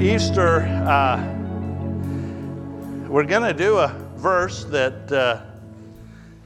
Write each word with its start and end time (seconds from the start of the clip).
Easter, 0.00 0.60
uh, 0.86 1.16
we're 3.08 3.24
going 3.24 3.42
to 3.42 3.54
do 3.54 3.78
a 3.78 3.88
verse 4.16 4.64
that 4.64 5.10
uh, 5.10 5.40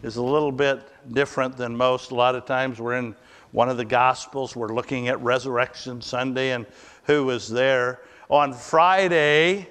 is 0.04 0.18
a 0.18 0.22
little 0.22 0.52
bit 0.52 0.80
different 1.12 1.56
than 1.56 1.76
most. 1.76 2.12
A 2.12 2.14
lot 2.14 2.36
of 2.36 2.46
times 2.46 2.78
we're 2.78 2.96
in 2.96 3.16
one 3.50 3.68
of 3.68 3.76
the 3.76 3.84
Gospels, 3.84 4.54
we're 4.54 4.72
looking 4.72 5.08
at 5.08 5.20
Resurrection 5.20 6.00
Sunday 6.00 6.52
and 6.52 6.64
who 7.04 7.24
was 7.24 7.48
there. 7.48 8.02
On 8.28 8.52
Friday, 8.52 9.68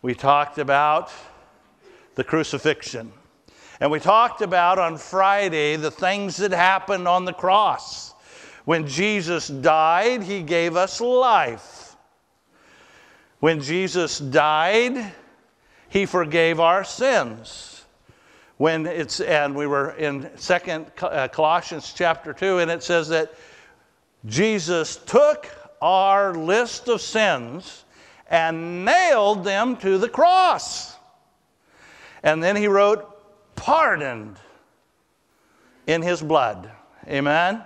we 0.00 0.14
talked 0.14 0.58
about 0.58 1.10
the 2.14 2.22
crucifixion. 2.22 3.12
And 3.80 3.90
we 3.90 3.98
talked 3.98 4.42
about 4.42 4.78
on 4.78 4.96
Friday 4.96 5.74
the 5.74 5.90
things 5.90 6.36
that 6.36 6.52
happened 6.52 7.08
on 7.08 7.24
the 7.24 7.32
cross. 7.32 8.14
When 8.64 8.86
Jesus 8.86 9.48
died, 9.48 10.22
he 10.22 10.40
gave 10.44 10.76
us 10.76 11.00
life. 11.00 11.71
When 13.42 13.60
Jesus 13.60 14.20
died, 14.20 15.12
he 15.88 16.06
forgave 16.06 16.60
our 16.60 16.84
sins. 16.84 17.84
When 18.56 18.86
it's 18.86 19.18
and 19.18 19.56
we 19.56 19.66
were 19.66 19.90
in 19.96 20.30
Second 20.36 20.86
uh, 21.02 21.26
Colossians 21.26 21.92
chapter 21.92 22.32
2 22.32 22.60
and 22.60 22.70
it 22.70 22.84
says 22.84 23.08
that 23.08 23.34
Jesus 24.26 24.94
took 24.94 25.50
our 25.80 26.36
list 26.36 26.86
of 26.86 27.00
sins 27.00 27.82
and 28.28 28.84
nailed 28.84 29.42
them 29.42 29.76
to 29.78 29.98
the 29.98 30.08
cross. 30.08 30.94
And 32.22 32.40
then 32.40 32.54
he 32.54 32.68
wrote 32.68 33.08
pardoned 33.56 34.36
in 35.88 36.00
his 36.00 36.22
blood. 36.22 36.70
Amen. 37.08 37.64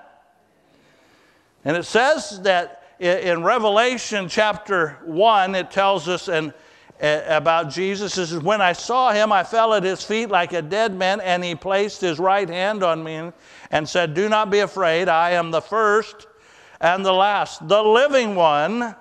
And 1.66 1.76
it 1.76 1.84
says 1.84 2.40
that 2.44 2.85
in 2.98 3.42
Revelation 3.42 4.28
chapter 4.28 4.98
1, 5.04 5.54
it 5.54 5.70
tells 5.70 6.08
us 6.08 6.28
about 6.28 7.70
Jesus. 7.70 8.16
It 8.16 8.28
says, 8.28 8.38
When 8.38 8.60
I 8.60 8.72
saw 8.72 9.12
him, 9.12 9.32
I 9.32 9.44
fell 9.44 9.74
at 9.74 9.82
his 9.82 10.02
feet 10.02 10.30
like 10.30 10.52
a 10.52 10.62
dead 10.62 10.94
man, 10.94 11.20
and 11.20 11.44
he 11.44 11.54
placed 11.54 12.00
his 12.00 12.18
right 12.18 12.48
hand 12.48 12.82
on 12.82 13.04
me 13.04 13.32
and 13.70 13.88
said, 13.88 14.14
Do 14.14 14.28
not 14.28 14.50
be 14.50 14.60
afraid. 14.60 15.08
I 15.08 15.32
am 15.32 15.50
the 15.50 15.60
first 15.60 16.26
and 16.80 17.04
the 17.04 17.12
last, 17.12 17.66
the 17.68 17.82
living 17.82 18.34
one. 18.34 18.94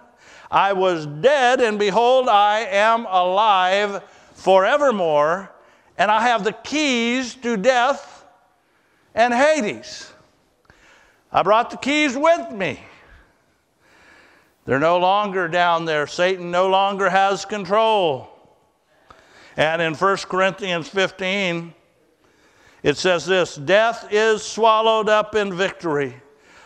I 0.52 0.74
was 0.74 1.06
dead, 1.06 1.62
and 1.62 1.80
behold, 1.80 2.30
I 2.30 2.60
am 2.60 3.06
alive 3.10 4.04
forevermore, 4.34 5.52
and 5.98 6.12
I 6.12 6.22
have 6.22 6.44
the 6.44 6.52
keys 6.52 7.36
to 7.36 7.58
death 7.58 8.26
and 9.14 9.34
Hades. 9.34 10.12
I 11.32 11.44
brought 11.44 11.72
the 11.72 11.78
keys 11.78 12.16
with 12.16 12.52
me. 12.52 12.80
They're 14.66 14.80
no 14.80 14.98
longer 14.98 15.48
down 15.48 15.86
there. 15.86 16.08
Satan 16.08 16.52
no 16.52 16.68
longer 16.68 17.10
has 17.10 17.46
control. 17.46 18.30
And 19.56 19.82
in 19.82 19.94
1 19.94 20.18
Corinthians 20.18 20.90
15, 20.90 21.74
it 22.84 22.98
says 22.98 23.26
this 23.26 23.56
Death 23.56 24.08
is 24.12 24.44
swallowed 24.44 25.08
up 25.08 25.36
in 25.36 25.54
victory. 25.54 26.16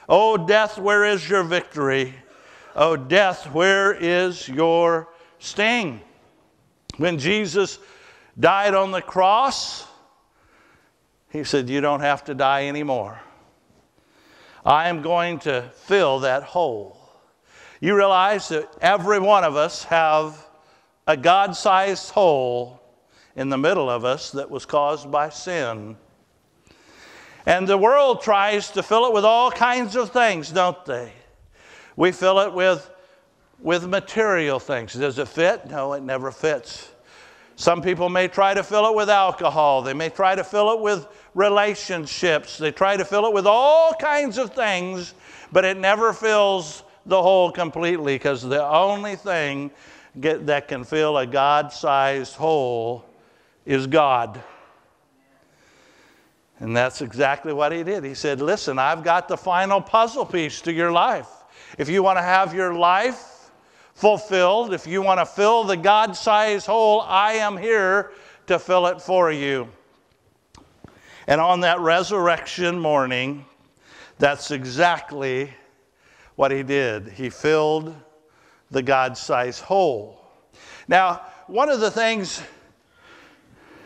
O 0.08 0.38
death, 0.38 0.78
where 0.78 1.06
is 1.06 1.30
your 1.30 1.44
victory? 1.44 2.16
O 2.76 2.96
death, 2.96 3.52
where 3.52 3.94
is 3.94 4.48
your 4.48 5.10
sting? 5.38 6.02
When 6.98 7.20
Jesus 7.20 7.80
died 8.40 8.74
on 8.74 8.92
the 8.92 9.02
cross, 9.02 9.88
he 11.30 11.44
said, 11.44 11.70
You 11.70 11.82
don't 11.82 12.02
have 12.02 12.24
to 12.26 12.34
die 12.34 12.68
anymore. 12.68 13.20
I 14.66 14.90
am 14.90 15.02
going 15.02 15.40
to 15.40 15.70
fill 15.76 16.20
that 16.20 16.44
hole. 16.44 16.99
You 17.80 17.96
realize 17.96 18.50
that 18.50 18.70
every 18.82 19.20
one 19.20 19.44
of 19.44 19.56
us 19.56 19.86
have 19.86 20.46
a 21.08 21.16
God 21.16 21.56
sized 21.56 22.12
hole 22.12 22.82
in 23.36 23.50
the 23.50 23.58
middle 23.58 23.90
of 23.90 24.04
us 24.04 24.32
that 24.32 24.50
was 24.50 24.66
caused 24.66 25.10
by 25.10 25.30
sin. 25.30 25.96
And 27.46 27.68
the 27.68 27.78
world 27.78 28.22
tries 28.22 28.70
to 28.72 28.84
fill 28.84 29.06
it 29.06 29.14
with 29.14 29.24
all 29.24 29.50
kinds 29.50 29.96
of 29.96 30.12
things, 30.12 30.52
don't 30.52 30.84
they? 30.86 31.14
We 31.96 32.12
fill 32.12 32.40
it 32.40 32.54
with, 32.54 32.90
with 33.60 33.88
material 33.88 34.60
things. 34.60 34.94
Does 34.94 35.18
it 35.18 35.28
fit? 35.28 35.66
No, 35.68 35.94
it 35.94 36.04
never 36.04 36.32
fits. 36.32 36.92
Some 37.56 37.82
people 37.82 38.10
may 38.10 38.28
try 38.28 38.54
to 38.54 38.64
fill 38.64 38.90
it 38.90 38.96
with 38.96 39.10
alcohol. 39.10 39.82
They 39.82 39.94
may 39.94 40.10
try 40.10 40.36
to 40.36 40.44
fill 40.44 40.74
it 40.74 40.80
with 40.82 41.08
relationships. 41.34 42.58
They 42.58 42.72
try 42.72 42.98
to 42.98 43.06
fill 43.06 43.26
it 43.26 43.34
with 43.34 43.48
all 43.48 43.94
kinds 43.94 44.38
of 44.38 44.54
things, 44.54 45.14
but 45.52 45.66
it 45.66 45.78
never 45.78 46.14
fills 46.14 46.84
the 47.06 47.22
hole 47.22 47.52
completely 47.52 48.16
because 48.16 48.42
the 48.42 48.66
only 48.66 49.16
thing 49.16 49.72
get, 50.20 50.46
that 50.48 50.68
can 50.68 50.84
fill 50.84 51.18
a 51.18 51.26
God 51.26 51.72
sized 51.72 52.36
hole 52.36 53.06
is 53.66 53.88
God. 53.88 54.42
And 56.60 56.76
that's 56.76 57.02
exactly 57.02 57.54
what 57.54 57.72
he 57.72 57.84
did. 57.84 58.04
He 58.04 58.14
said, 58.14 58.42
Listen, 58.42 58.78
I've 58.78 59.04
got 59.04 59.28
the 59.28 59.38
final 59.38 59.82
puzzle 59.82 60.26
piece 60.26 60.62
to 60.62 60.74
your 60.74 60.92
life. 60.92 61.30
If 61.78 61.90
you 61.90 62.04
want 62.04 62.18
to 62.18 62.24
have 62.24 62.54
your 62.54 62.74
life 62.74 63.52
fulfilled, 63.94 64.74
if 64.74 64.86
you 64.86 65.02
want 65.02 65.20
to 65.20 65.26
fill 65.26 65.64
the 65.64 65.78
God 65.78 66.16
sized 66.16 66.66
hole, 66.66 67.02
I 67.02 67.34
am 67.34 67.56
here 67.56 68.12
to 68.48 68.60
fill 68.60 68.88
it 68.88 69.02
for 69.02 69.32
you. 69.32 69.70
And 71.28 71.40
on 71.40 71.62
that 71.62 71.80
resurrection 71.80 72.80
morning, 72.80 73.46
that's 74.18 74.52
exactly 74.52 75.54
what 76.40 76.52
he 76.52 76.64
did. 76.64 77.10
He 77.10 77.30
filled 77.30 77.94
the 78.72 78.82
God 78.82 79.18
sized 79.18 79.62
hole. 79.62 80.26
Now, 80.88 81.24
one 81.48 81.68
of 81.68 81.82
the 81.82 81.92
things 81.92 82.42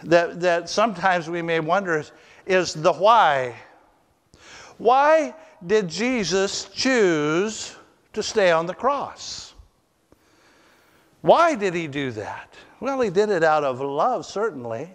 that, 0.04 0.40
that 0.42 0.70
sometimes 0.70 1.28
we 1.28 1.42
may 1.42 1.60
wonder 1.60 1.98
is, 1.98 2.12
is 2.46 2.76
the 2.76 2.94
why. 2.94 3.56
Why 4.78 5.34
did 5.66 5.88
Jesus 5.88 6.66
choose 6.66 7.76
to 8.14 8.22
stay 8.22 8.52
on 8.52 8.68
the 8.68 8.76
cross? 8.76 9.56
Why 11.22 11.56
did 11.56 11.74
he 11.74 11.88
do 11.88 12.12
that? 12.12 12.54
Well, 12.80 13.02
he 13.02 13.10
did 13.10 13.32
it 13.32 13.44
out 13.44 13.64
of 13.64 13.82
love, 13.82 14.28
certainly. 14.28 14.92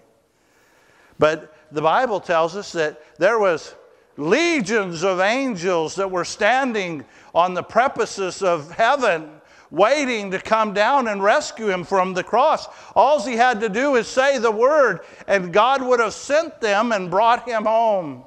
But 1.19 1.57
the 1.73 1.83
Bible 1.83 2.21
tells 2.21 2.55
us 2.55 2.71
that 2.71 3.03
there 3.19 3.41
was 3.41 3.75
legions 4.19 5.05
of 5.05 5.21
angels 5.21 5.95
that 5.95 6.11
were 6.11 6.25
standing 6.25 7.05
on 7.35 7.55
the 7.55 7.63
premises 7.63 8.43
of 8.43 8.71
heaven 8.73 9.31
waiting 9.71 10.31
to 10.31 10.39
come 10.39 10.75
down 10.75 11.09
and 11.09 11.23
rescue 11.23 11.69
him 11.69 11.85
from 11.85 12.15
the 12.15 12.25
cross. 12.25 12.67
All 12.95 13.23
he 13.23 13.35
had 13.35 13.61
to 13.61 13.69
do 13.69 13.97
is 13.97 14.09
say 14.09 14.39
the 14.39 14.51
word, 14.51 15.01
and 15.27 15.53
God 15.53 15.83
would 15.83 16.01
have 16.01 16.15
sent 16.15 16.61
them 16.61 16.93
and 16.93 17.11
brought 17.11 17.49
him 17.49 17.65
home. 17.65 18.25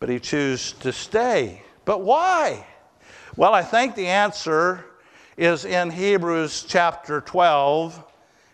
But 0.00 0.08
he 0.08 0.18
chose 0.18 0.72
to 0.80 0.92
stay. 0.92 1.62
But 1.84 2.02
why? 2.02 2.66
Well, 3.36 3.54
I 3.54 3.62
think 3.62 3.94
the 3.94 4.08
answer 4.08 4.84
is 5.36 5.64
in 5.64 5.90
Hebrews 5.90 6.64
chapter 6.68 7.20
12 7.20 8.02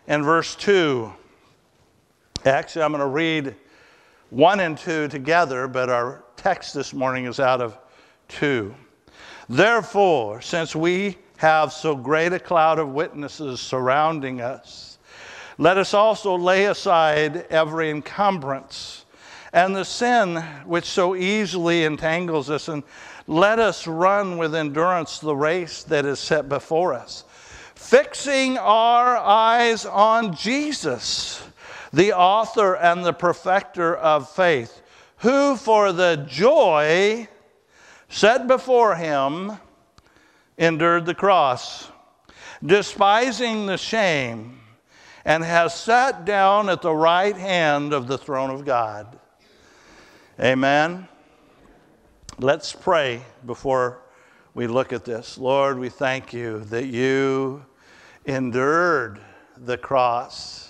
and 0.07 0.23
verse 0.23 0.55
2. 0.55 1.11
Actually, 2.45 2.83
I'm 2.83 2.91
going 2.91 3.01
to 3.01 3.07
read 3.07 3.55
1 4.31 4.61
and 4.61 4.77
2 4.77 5.09
together, 5.09 5.67
but 5.67 5.89
our 5.89 6.23
text 6.37 6.73
this 6.73 6.93
morning 6.93 7.25
is 7.25 7.37
out 7.37 7.59
of 7.59 7.77
2. 8.29 8.73
Therefore, 9.49 10.39
since 10.39 10.73
we 10.73 11.17
have 11.35 11.73
so 11.73 11.97
great 11.97 12.31
a 12.31 12.39
cloud 12.39 12.79
of 12.79 12.93
witnesses 12.93 13.59
surrounding 13.59 14.39
us, 14.39 14.99
let 15.57 15.77
us 15.77 15.93
also 15.93 16.37
lay 16.37 16.67
aside 16.67 17.45
every 17.49 17.89
encumbrance 17.89 19.03
and 19.51 19.75
the 19.75 19.83
sin 19.83 20.37
which 20.65 20.85
so 20.85 21.13
easily 21.13 21.83
entangles 21.83 22.49
us, 22.49 22.69
and 22.69 22.83
let 23.27 23.59
us 23.59 23.85
run 23.85 24.37
with 24.37 24.55
endurance 24.55 25.19
the 25.19 25.35
race 25.35 25.83
that 25.83 26.05
is 26.05 26.21
set 26.21 26.47
before 26.47 26.93
us, 26.93 27.25
fixing 27.75 28.57
our 28.57 29.17
eyes 29.17 29.85
on 29.85 30.33
Jesus 30.33 31.43
the 31.93 32.13
author 32.13 32.75
and 32.75 33.03
the 33.03 33.13
perfecter 33.13 33.95
of 33.95 34.29
faith, 34.29 34.81
who 35.17 35.55
for 35.55 35.91
the 35.91 36.25
joy 36.27 37.27
set 38.09 38.47
before 38.47 38.95
him 38.95 39.53
endured 40.57 41.05
the 41.05 41.15
cross, 41.15 41.89
despising 42.63 43.65
the 43.65 43.77
shame, 43.77 44.59
and 45.25 45.43
has 45.43 45.75
sat 45.75 46.25
down 46.25 46.69
at 46.69 46.81
the 46.81 46.93
right 46.93 47.35
hand 47.35 47.93
of 47.93 48.07
the 48.07 48.17
throne 48.17 48.49
of 48.49 48.65
God. 48.65 49.19
Amen. 50.39 51.07
Let's 52.39 52.73
pray 52.73 53.21
before 53.45 54.01
we 54.53 54.67
look 54.67 54.91
at 54.93 55.05
this. 55.05 55.37
Lord, 55.37 55.77
we 55.77 55.89
thank 55.89 56.33
you 56.33 56.59
that 56.65 56.87
you 56.87 57.63
endured 58.25 59.19
the 59.57 59.77
cross 59.77 60.60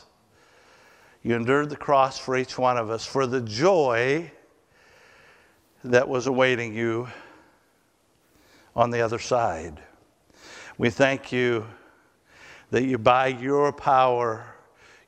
you 1.23 1.35
endured 1.35 1.69
the 1.69 1.75
cross 1.75 2.17
for 2.17 2.35
each 2.35 2.57
one 2.57 2.77
of 2.77 2.89
us, 2.89 3.05
for 3.05 3.27
the 3.27 3.41
joy 3.41 4.31
that 5.83 6.07
was 6.07 6.27
awaiting 6.27 6.73
you 6.73 7.07
on 8.75 8.89
the 8.89 9.01
other 9.01 9.19
side. 9.19 9.81
We 10.77 10.89
thank 10.89 11.31
you 11.31 11.65
that 12.71 12.83
you, 12.83 12.97
by 12.97 13.27
your 13.27 13.71
power, 13.71 14.45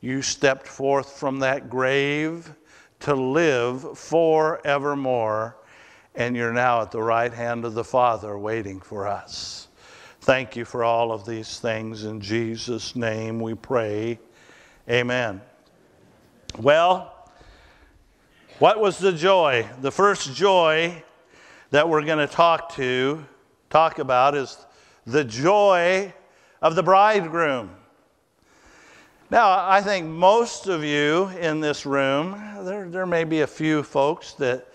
you 0.01 0.21
stepped 0.21 0.68
forth 0.68 1.18
from 1.18 1.39
that 1.39 1.69
grave 1.69 2.54
to 3.00 3.15
live 3.15 3.98
forevermore, 3.98 5.57
and 6.15 6.36
you're 6.36 6.54
now 6.54 6.81
at 6.81 6.92
the 6.92 7.01
right 7.01 7.33
hand 7.33 7.65
of 7.65 7.74
the 7.74 7.83
Father 7.83 8.38
waiting 8.38 8.80
for 8.80 9.07
us. 9.07 9.68
Thank 10.21 10.56
you 10.56 10.63
for 10.63 10.83
all 10.83 11.12
of 11.12 11.25
these 11.25 11.60
things. 11.60 12.04
In 12.06 12.21
Jesus' 12.21 12.95
name 12.95 13.39
we 13.39 13.56
pray. 13.56 14.19
Amen. 14.89 15.42
Well, 16.59 17.11
what 18.59 18.79
was 18.79 19.00
the 19.00 19.11
joy? 19.11 19.67
The 19.81 19.91
first 19.91 20.35
joy 20.35 21.03
that 21.71 21.89
we're 21.89 22.05
going 22.05 22.19
to 22.19 22.31
talk 22.31 22.75
to, 22.75 23.25
talk 23.71 23.97
about 23.97 24.35
is 24.35 24.63
the 25.07 25.23
joy 25.23 26.13
of 26.61 26.75
the 26.75 26.83
bridegroom. 26.83 27.71
Now, 29.31 29.67
I 29.67 29.81
think 29.81 30.05
most 30.05 30.67
of 30.67 30.83
you 30.83 31.29
in 31.39 31.59
this 31.59 31.88
room, 31.88 32.39
there, 32.63 32.88
there 32.88 33.07
may 33.07 33.23
be 33.23 33.41
a 33.41 33.47
few 33.47 33.81
folks 33.81 34.33
that 34.33 34.67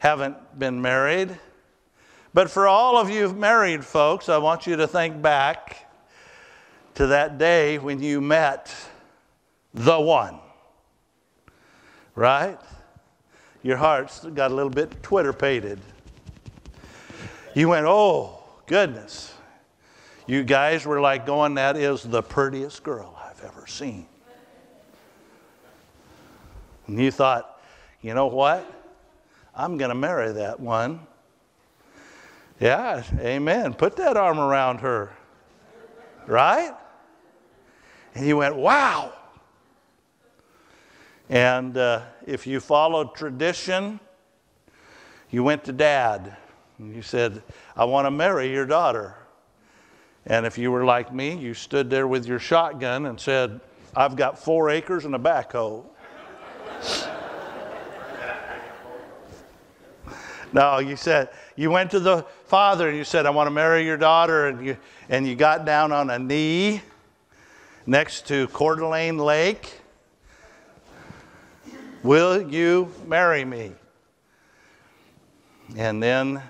haven't 0.00 0.58
been 0.58 0.82
married. 0.82 1.38
But 2.34 2.50
for 2.50 2.68
all 2.68 2.98
of 2.98 3.08
you 3.08 3.32
married 3.32 3.86
folks, 3.86 4.28
I 4.28 4.36
want 4.36 4.66
you 4.66 4.76
to 4.76 4.86
think 4.86 5.22
back 5.22 5.90
to 6.96 7.06
that 7.06 7.38
day 7.38 7.78
when 7.78 8.02
you 8.02 8.20
met 8.20 8.74
the 9.72 9.98
one. 9.98 10.41
Right? 12.14 12.58
Your 13.62 13.76
heart's 13.76 14.24
got 14.24 14.50
a 14.50 14.54
little 14.54 14.70
bit 14.70 15.02
Twitter 15.02 15.32
pated. 15.32 15.78
You 17.54 17.68
went, 17.68 17.86
oh, 17.86 18.42
goodness. 18.66 19.34
You 20.26 20.42
guys 20.44 20.86
were 20.86 21.00
like 21.00 21.26
going, 21.26 21.54
that 21.54 21.76
is 21.76 22.02
the 22.02 22.22
prettiest 22.22 22.82
girl 22.82 23.18
I've 23.22 23.42
ever 23.44 23.66
seen. 23.66 24.06
And 26.86 26.98
you 26.98 27.10
thought, 27.10 27.60
you 28.00 28.14
know 28.14 28.26
what? 28.26 28.70
I'm 29.54 29.76
going 29.76 29.90
to 29.90 29.94
marry 29.94 30.32
that 30.32 30.58
one. 30.58 31.00
Yeah, 32.58 33.02
amen. 33.18 33.74
Put 33.74 33.96
that 33.96 34.16
arm 34.16 34.38
around 34.38 34.78
her. 34.78 35.12
Right? 36.26 36.72
And 38.14 38.26
you 38.26 38.36
went, 38.36 38.56
wow. 38.56 39.12
And 41.32 41.76
uh, 41.78 42.02
if 42.26 42.46
you 42.46 42.60
followed 42.60 43.14
tradition, 43.14 43.98
you 45.30 45.42
went 45.42 45.64
to 45.64 45.72
dad 45.72 46.36
and 46.76 46.94
you 46.94 47.00
said, 47.00 47.42
I 47.74 47.86
want 47.86 48.04
to 48.04 48.10
marry 48.10 48.52
your 48.52 48.66
daughter. 48.66 49.16
And 50.26 50.44
if 50.44 50.58
you 50.58 50.70
were 50.70 50.84
like 50.84 51.10
me, 51.10 51.34
you 51.34 51.54
stood 51.54 51.88
there 51.88 52.06
with 52.06 52.26
your 52.26 52.38
shotgun 52.38 53.06
and 53.06 53.18
said, 53.18 53.62
I've 53.96 54.14
got 54.14 54.38
four 54.38 54.68
acres 54.68 55.06
and 55.06 55.14
a 55.14 55.18
backhoe. 55.18 55.86
no, 60.52 60.80
you 60.80 60.96
said, 60.96 61.30
you 61.56 61.70
went 61.70 61.90
to 61.92 62.00
the 62.00 62.26
father 62.44 62.90
and 62.90 62.98
you 62.98 63.04
said, 63.04 63.24
I 63.24 63.30
want 63.30 63.46
to 63.46 63.52
marry 63.52 63.86
your 63.86 63.96
daughter. 63.96 64.48
And 64.48 64.66
you, 64.66 64.76
and 65.08 65.26
you 65.26 65.34
got 65.34 65.64
down 65.64 65.92
on 65.92 66.10
a 66.10 66.18
knee 66.18 66.82
next 67.86 68.26
to 68.26 68.48
Coeur 68.48 68.76
d'Alene 68.76 69.16
Lake. 69.16 69.78
Will 72.02 72.50
you 72.50 72.92
marry 73.06 73.44
me? 73.44 73.72
And 75.76 76.02
then 76.02 76.42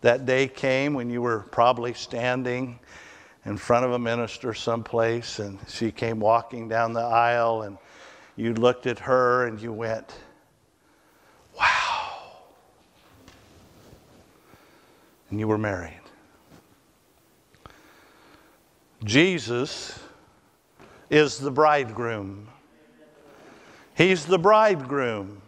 that 0.00 0.24
day 0.24 0.48
came 0.48 0.94
when 0.94 1.10
you 1.10 1.20
were 1.20 1.40
probably 1.50 1.92
standing 1.92 2.78
in 3.44 3.58
front 3.58 3.84
of 3.84 3.92
a 3.92 3.98
minister 3.98 4.54
someplace, 4.54 5.38
and 5.38 5.58
she 5.68 5.92
came 5.92 6.18
walking 6.18 6.66
down 6.66 6.94
the 6.94 7.00
aisle, 7.00 7.62
and 7.62 7.76
you 8.36 8.54
looked 8.54 8.86
at 8.86 8.98
her 9.00 9.46
and 9.46 9.60
you 9.60 9.72
went, 9.72 10.14
Wow. 11.58 12.38
And 15.28 15.38
you 15.38 15.46
were 15.46 15.58
married. 15.58 16.00
Jesus 19.04 19.98
is 21.10 21.38
the 21.38 21.50
bridegroom. 21.50 22.48
He's 23.94 24.26
the 24.26 24.38
bridegroom. 24.38 25.40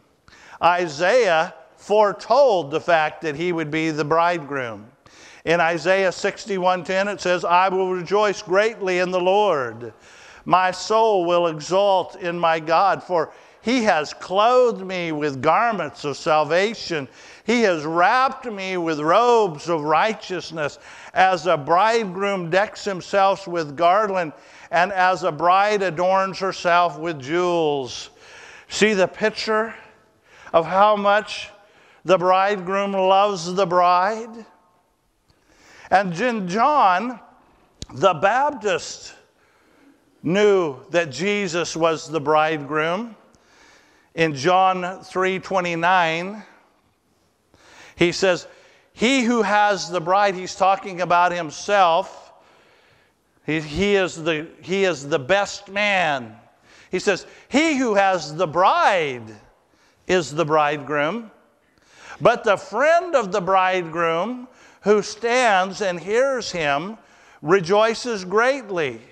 Isaiah 0.62 1.54
foretold 1.76 2.70
the 2.70 2.80
fact 2.80 3.22
that 3.22 3.36
he 3.36 3.52
would 3.52 3.70
be 3.70 3.90
the 3.90 4.04
bridegroom. 4.04 4.86
In 5.44 5.60
Isaiah 5.60 6.10
61:10 6.10 7.08
it 7.08 7.20
says, 7.20 7.44
"I 7.44 7.68
will 7.68 7.90
rejoice 7.90 8.42
greatly 8.42 8.98
in 8.98 9.10
the 9.10 9.20
Lord. 9.20 9.92
My 10.44 10.70
soul 10.70 11.24
will 11.24 11.48
exult 11.48 12.16
in 12.16 12.38
my 12.38 12.60
God, 12.60 13.02
for 13.02 13.30
he 13.60 13.82
has 13.84 14.14
clothed 14.14 14.84
me 14.84 15.10
with 15.10 15.42
garments 15.42 16.04
of 16.04 16.16
salvation. 16.16 17.08
He 17.44 17.62
has 17.62 17.84
wrapped 17.84 18.46
me 18.46 18.76
with 18.76 19.00
robes 19.00 19.68
of 19.68 19.82
righteousness, 19.82 20.78
as 21.12 21.46
a 21.46 21.56
bridegroom 21.56 22.50
decks 22.50 22.84
himself 22.84 23.48
with 23.48 23.76
garland, 23.76 24.32
and 24.70 24.92
as 24.92 25.24
a 25.24 25.32
bride 25.32 25.82
adorns 25.82 26.38
herself 26.38 26.96
with 26.96 27.20
jewels." 27.20 28.10
See 28.68 28.94
the 28.94 29.08
picture 29.08 29.74
of 30.52 30.66
how 30.66 30.96
much 30.96 31.50
the 32.04 32.18
bridegroom 32.18 32.92
loves 32.92 33.52
the 33.54 33.66
bride. 33.66 34.46
And 35.90 36.12
John 36.48 37.20
the 37.94 38.14
Baptist 38.14 39.14
knew 40.22 40.76
that 40.90 41.10
Jesus 41.10 41.76
was 41.76 42.08
the 42.08 42.20
bridegroom. 42.20 43.16
In 44.14 44.34
John 44.34 45.04
3:29, 45.04 46.42
he 47.94 48.12
says, 48.12 48.46
"He 48.92 49.22
who 49.22 49.42
has 49.42 49.90
the 49.90 50.00
bride," 50.00 50.34
he's 50.34 50.54
talking 50.54 51.00
about 51.00 51.32
himself. 51.32 52.32
He, 53.44 53.60
he, 53.60 53.94
is 53.94 54.24
the, 54.24 54.48
he 54.60 54.84
is 54.84 55.08
the 55.08 55.20
best 55.20 55.68
man. 55.68 56.36
He 56.96 57.00
says, 57.00 57.26
He 57.48 57.76
who 57.76 57.94
has 57.94 58.34
the 58.34 58.46
bride 58.46 59.30
is 60.06 60.34
the 60.34 60.46
bridegroom. 60.46 61.30
But 62.22 62.42
the 62.42 62.56
friend 62.56 63.14
of 63.14 63.32
the 63.32 63.42
bridegroom 63.42 64.48
who 64.80 65.02
stands 65.02 65.82
and 65.82 66.00
hears 66.00 66.50
him 66.50 66.96
rejoices 67.42 68.24
greatly 68.24 69.02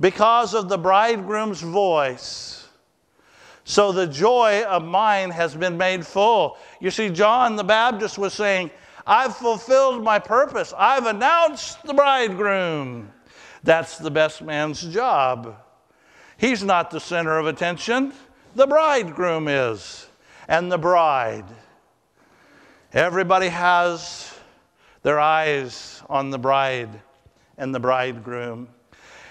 because 0.00 0.54
of 0.54 0.70
the 0.70 0.78
bridegroom's 0.78 1.60
voice. 1.60 2.66
So 3.64 3.92
the 3.92 4.06
joy 4.06 4.64
of 4.64 4.82
mine 4.82 5.28
has 5.28 5.54
been 5.54 5.76
made 5.76 6.06
full. 6.06 6.56
You 6.80 6.90
see, 6.90 7.10
John 7.10 7.54
the 7.54 7.64
Baptist 7.64 8.16
was 8.16 8.32
saying, 8.32 8.70
I've 9.06 9.36
fulfilled 9.36 10.02
my 10.02 10.18
purpose. 10.18 10.72
I've 10.74 11.04
announced 11.04 11.82
the 11.82 11.92
bridegroom. 11.92 13.12
That's 13.62 13.98
the 13.98 14.10
best 14.10 14.40
man's 14.40 14.80
job. 14.80 15.54
He's 16.38 16.62
not 16.62 16.90
the 16.92 17.00
center 17.00 17.36
of 17.36 17.46
attention, 17.46 18.12
the 18.54 18.66
bridegroom 18.66 19.48
is, 19.48 20.08
and 20.46 20.70
the 20.70 20.78
bride. 20.78 21.44
Everybody 22.92 23.48
has 23.48 24.32
their 25.02 25.18
eyes 25.18 26.00
on 26.08 26.30
the 26.30 26.38
bride 26.38 27.00
and 27.58 27.74
the 27.74 27.80
bridegroom. 27.80 28.68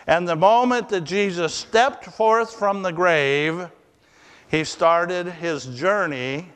And 0.06 0.28
the 0.28 0.36
moment 0.36 0.90
that 0.90 1.02
Jesus 1.02 1.54
stepped 1.54 2.06
forth 2.06 2.54
from 2.54 2.82
the 2.82 2.92
grave, 2.92 3.70
he 4.50 4.66
started 4.66 5.28
his 5.28 5.66
journey 5.66 6.50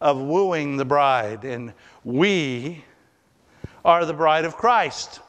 of 0.00 0.20
wooing 0.20 0.76
the 0.76 0.84
bride. 0.84 1.44
And 1.44 1.72
we 2.02 2.84
are 3.84 4.04
the 4.04 4.12
bride 4.14 4.44
of 4.44 4.56
Christ. 4.56 5.20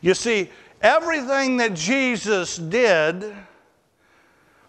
You 0.00 0.14
see, 0.14 0.50
everything 0.82 1.56
that 1.58 1.74
Jesus 1.74 2.56
did 2.58 3.32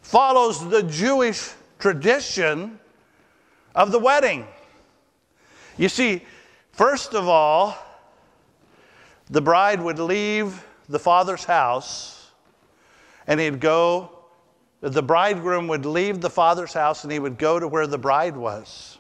follows 0.01 0.69
the 0.69 0.83
Jewish 0.83 1.51
tradition 1.79 2.79
of 3.75 3.91
the 3.91 3.99
wedding. 3.99 4.47
You 5.75 5.89
see, 5.89 6.23
first 6.71 7.15
of 7.15 7.27
all, 7.27 7.75
the 9.29 9.41
bride 9.41 9.81
would 9.81 9.99
leave 9.99 10.63
the 10.87 10.99
father's 10.99 11.43
house 11.43 12.31
and 13.25 13.39
he'd 13.39 13.59
go, 13.59 14.19
the 14.81 15.01
bridegroom 15.01 15.67
would 15.69 15.85
leave 15.85 16.21
the 16.21 16.29
father's 16.29 16.73
house 16.73 17.03
and 17.03 17.11
he 17.11 17.19
would 17.19 17.37
go 17.37 17.59
to 17.59 17.67
where 17.67 17.87
the 17.87 17.97
bride 17.97 18.35
was. 18.35 18.97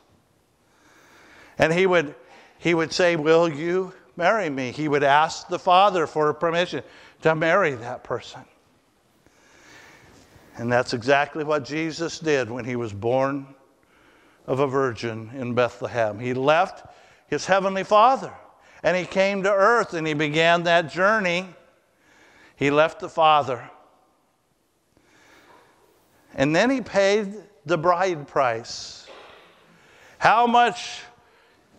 And 1.59 1.71
he 1.71 1.85
would, 1.85 2.15
he 2.57 2.73
would 2.73 2.91
say, 2.91 3.15
Will 3.15 3.49
you 3.49 3.93
marry 4.15 4.49
me? 4.49 4.71
He 4.71 4.87
would 4.87 5.03
ask 5.03 5.49
the 5.49 5.59
father 5.59 6.07
for 6.07 6.33
permission 6.33 6.83
to 7.23 7.35
marry 7.35 7.73
that 7.73 8.03
person. 8.03 8.41
And 10.57 10.71
that's 10.71 10.93
exactly 10.93 11.43
what 11.43 11.65
Jesus 11.65 12.19
did 12.19 12.49
when 12.49 12.63
he 12.63 12.75
was 12.75 12.93
born 12.93 13.47
of 14.45 14.59
a 14.59 14.67
virgin 14.67 15.31
in 15.33 15.55
Bethlehem. 15.55 16.19
He 16.19 16.33
left 16.33 16.85
his 17.27 17.45
heavenly 17.45 17.83
Father 17.83 18.31
and 18.83 18.95
he 18.95 19.05
came 19.05 19.43
to 19.43 19.51
earth 19.51 19.93
and 19.93 20.05
he 20.05 20.13
began 20.13 20.63
that 20.63 20.91
journey 20.91 21.47
He 22.55 22.69
left 22.69 22.99
the 22.99 23.09
father. 23.09 23.69
And 26.35 26.55
then 26.55 26.69
he 26.69 26.81
paid 26.81 27.33
the 27.65 27.77
bride 27.77 28.27
price. 28.27 29.07
How 30.17 30.47
much 30.47 31.01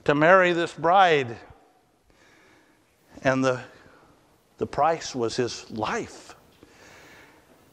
to 0.05 0.15
marry 0.15 0.53
this 0.53 0.73
bride? 0.73 1.37
And 3.23 3.45
the, 3.45 3.61
the 4.59 4.67
price 4.67 5.15
was 5.15 5.37
his 5.37 5.71
life. 5.71 6.37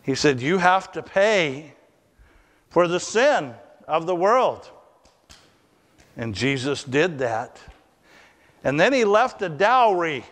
He 0.04 0.16
said, 0.16 0.42
You 0.42 0.58
have 0.58 0.92
to 0.94 1.04
pay 1.04 1.74
for 2.70 2.88
the 2.88 3.00
sin 3.00 3.54
of 3.88 4.06
the 4.06 4.16
world. 4.16 4.70
And 6.18 6.34
Jesus 6.34 6.84
did 6.84 7.20
that. 7.20 7.60
And 8.64 8.80
then 8.80 8.94
he 8.94 9.06
left 9.06 9.42
a 9.42 9.50
dowry, 9.50 10.24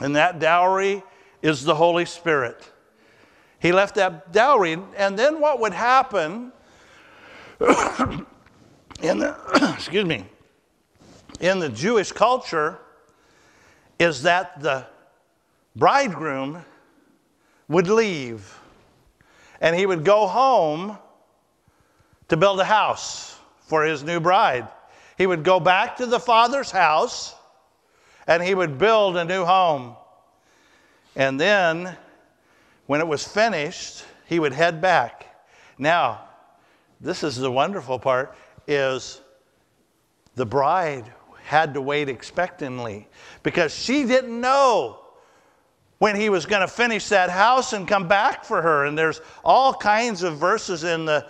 and 0.00 0.14
that 0.16 0.38
dowry 0.38 1.02
is 1.42 1.64
the 1.64 1.74
Holy 1.74 2.04
Spirit. 2.04 2.70
He 3.60 3.72
left 3.72 3.94
that 3.94 4.32
dowry, 4.32 4.78
and 4.96 5.18
then 5.18 5.40
what 5.40 5.58
would 5.60 5.72
happen 5.72 6.52
in 7.60 9.18
the, 9.18 9.36
excuse 9.74 10.04
me, 10.04 10.26
in 11.40 11.60
the 11.60 11.70
Jewish 11.70 12.12
culture 12.12 12.78
is 13.98 14.22
that 14.22 14.60
the 14.60 14.86
bridegroom 15.76 16.64
would 17.68 17.88
leave 17.88 18.58
and 19.60 19.74
he 19.74 19.86
would 19.86 20.04
go 20.04 20.26
home 20.26 20.98
to 22.28 22.36
build 22.36 22.60
a 22.60 22.64
house 22.64 23.38
for 23.60 23.84
his 23.84 24.02
new 24.02 24.20
bride. 24.20 24.68
He 25.16 25.26
would 25.26 25.42
go 25.42 25.60
back 25.60 25.96
to 25.96 26.06
the 26.06 26.20
father's 26.20 26.70
house 26.70 27.34
and 28.26 28.42
he 28.42 28.54
would 28.54 28.78
build 28.78 29.16
a 29.16 29.24
new 29.24 29.44
home. 29.44 29.96
And 31.16 31.40
then, 31.40 31.96
when 32.86 33.00
it 33.00 33.06
was 33.06 33.26
finished, 33.26 34.04
he 34.26 34.38
would 34.38 34.52
head 34.52 34.80
back. 34.80 35.46
Now, 35.78 36.28
this 37.00 37.22
is 37.22 37.36
the 37.36 37.50
wonderful 37.50 37.98
part 37.98 38.36
is 38.66 39.20
the 40.34 40.46
bride 40.46 41.12
had 41.44 41.74
to 41.74 41.80
wait 41.80 42.08
expectantly 42.08 43.06
because 43.42 43.74
she 43.74 44.04
didn't 44.04 44.40
know 44.40 45.03
when 45.98 46.16
he 46.16 46.28
was 46.28 46.46
going 46.46 46.60
to 46.60 46.68
finish 46.68 47.08
that 47.08 47.30
house 47.30 47.72
and 47.72 47.86
come 47.86 48.08
back 48.08 48.44
for 48.44 48.60
her. 48.60 48.86
And 48.86 48.96
there's 48.96 49.20
all 49.44 49.72
kinds 49.72 50.22
of 50.22 50.38
verses 50.38 50.84
in 50.84 51.04
the, 51.04 51.26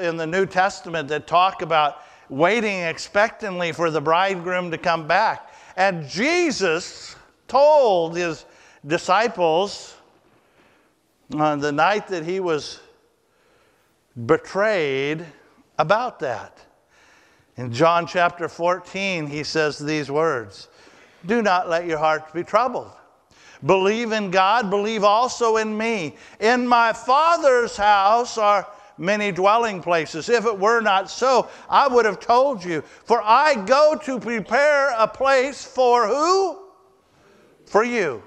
in 0.00 0.16
the 0.16 0.26
New 0.26 0.46
Testament 0.46 1.08
that 1.08 1.26
talk 1.26 1.62
about 1.62 2.02
waiting 2.28 2.80
expectantly 2.80 3.72
for 3.72 3.90
the 3.90 4.00
bridegroom 4.00 4.70
to 4.70 4.78
come 4.78 5.06
back. 5.06 5.52
And 5.76 6.06
Jesus 6.08 7.16
told 7.48 8.16
his 8.16 8.44
disciples 8.86 9.94
on 11.34 11.60
the 11.60 11.72
night 11.72 12.08
that 12.08 12.24
he 12.24 12.40
was 12.40 12.80
betrayed 14.26 15.24
about 15.78 16.18
that. 16.20 16.58
In 17.56 17.72
John 17.72 18.06
chapter 18.06 18.48
14, 18.48 19.26
he 19.26 19.44
says 19.44 19.78
these 19.78 20.10
words 20.10 20.68
Do 21.26 21.42
not 21.42 21.68
let 21.68 21.86
your 21.86 21.98
hearts 21.98 22.32
be 22.32 22.42
troubled. 22.42 22.92
Believe 23.64 24.12
in 24.12 24.30
God, 24.30 24.70
believe 24.70 25.04
also 25.04 25.56
in 25.56 25.76
me. 25.76 26.16
In 26.40 26.66
my 26.66 26.92
Father's 26.92 27.76
house 27.76 28.36
are 28.36 28.66
many 28.98 29.32
dwelling 29.32 29.82
places. 29.82 30.28
If 30.28 30.46
it 30.46 30.58
were 30.58 30.80
not 30.80 31.10
so, 31.10 31.48
I 31.68 31.88
would 31.88 32.04
have 32.04 32.20
told 32.20 32.64
you. 32.64 32.82
For 33.04 33.22
I 33.22 33.54
go 33.64 33.98
to 34.04 34.18
prepare 34.18 34.94
a 34.98 35.06
place 35.06 35.64
for 35.64 36.08
who? 36.08 36.58
For 37.66 37.84
you 37.84 38.22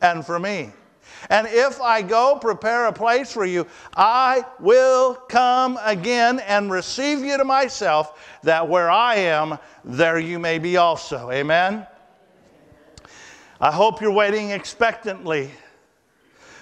and 0.00 0.24
for 0.24 0.38
me. 0.38 0.72
And 1.30 1.46
if 1.46 1.80
I 1.80 2.02
go 2.02 2.38
prepare 2.40 2.86
a 2.86 2.92
place 2.92 3.32
for 3.32 3.44
you, 3.44 3.66
I 3.96 4.44
will 4.60 5.14
come 5.14 5.78
again 5.82 6.40
and 6.40 6.70
receive 6.70 7.20
you 7.20 7.36
to 7.38 7.44
myself, 7.44 8.38
that 8.42 8.68
where 8.68 8.90
I 8.90 9.16
am, 9.16 9.58
there 9.84 10.18
you 10.18 10.38
may 10.38 10.58
be 10.58 10.76
also. 10.76 11.30
Amen. 11.30 11.86
I 13.60 13.70
hope 13.70 14.00
you're 14.00 14.10
waiting 14.10 14.50
expectantly 14.50 15.50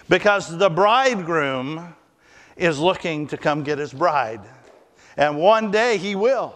because 0.09 0.57
the 0.59 0.69
bridegroom 0.69 1.95
is 2.57 2.79
looking 2.79 3.27
to 3.29 3.37
come 3.39 3.63
get 3.63 3.79
his 3.79 3.93
bride. 3.93 4.43
And 5.17 5.39
one 5.39 5.71
day 5.71 5.97
he 5.97 6.15
will. 6.15 6.55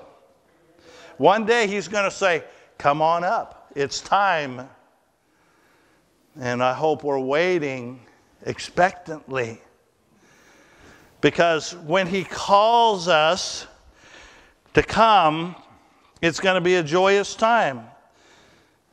One 1.17 1.47
day 1.47 1.67
he's 1.67 1.89
going 1.89 2.05
to 2.05 2.11
say, 2.11 2.45
Come 2.79 3.01
on 3.01 3.25
up, 3.25 3.73
it's 3.75 4.01
time. 4.01 4.69
And 6.39 6.63
I 6.63 6.75
hope 6.75 7.03
we're 7.03 7.19
waiting 7.19 8.01
expectantly. 8.43 9.63
Because 11.23 11.75
when 11.75 12.07
he 12.07 12.25
calls 12.25 13.09
us 13.09 13.67
to 14.75 14.83
come, 14.83 15.57
it's 16.21 16.39
going 16.39 16.57
to 16.57 16.61
be 16.61 16.75
a 16.75 16.83
joyous 16.83 17.35
time. 17.35 17.87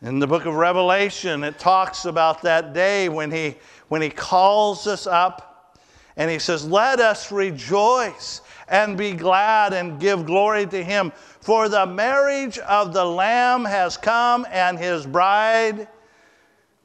In 0.03 0.19
the 0.19 0.27
book 0.27 0.45
of 0.45 0.55
Revelation, 0.55 1.45
it 1.45 1.57
talks 1.57 2.03
about 2.03 2.41
that 2.41 2.73
day 2.73 3.07
when 3.07 3.31
he, 3.31 3.55
when 3.87 4.01
he 4.01 4.09
calls 4.09 4.85
us 4.85 5.07
up 5.07 5.79
and 6.17 6.29
he 6.29 6.39
says, 6.39 6.67
Let 6.67 6.99
us 6.99 7.31
rejoice 7.31 8.41
and 8.67 8.97
be 8.97 9.13
glad 9.13 9.71
and 9.71 10.01
give 10.01 10.25
glory 10.25 10.67
to 10.67 10.83
him. 10.83 11.13
For 11.39 11.69
the 11.69 11.85
marriage 11.85 12.59
of 12.59 12.93
the 12.93 13.05
Lamb 13.05 13.63
has 13.63 13.95
come 13.95 14.45
and 14.51 14.77
his 14.77 15.05
bride 15.05 15.87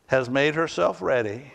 has 0.07 0.31
made 0.31 0.55
herself 0.55 1.03
ready. 1.03 1.53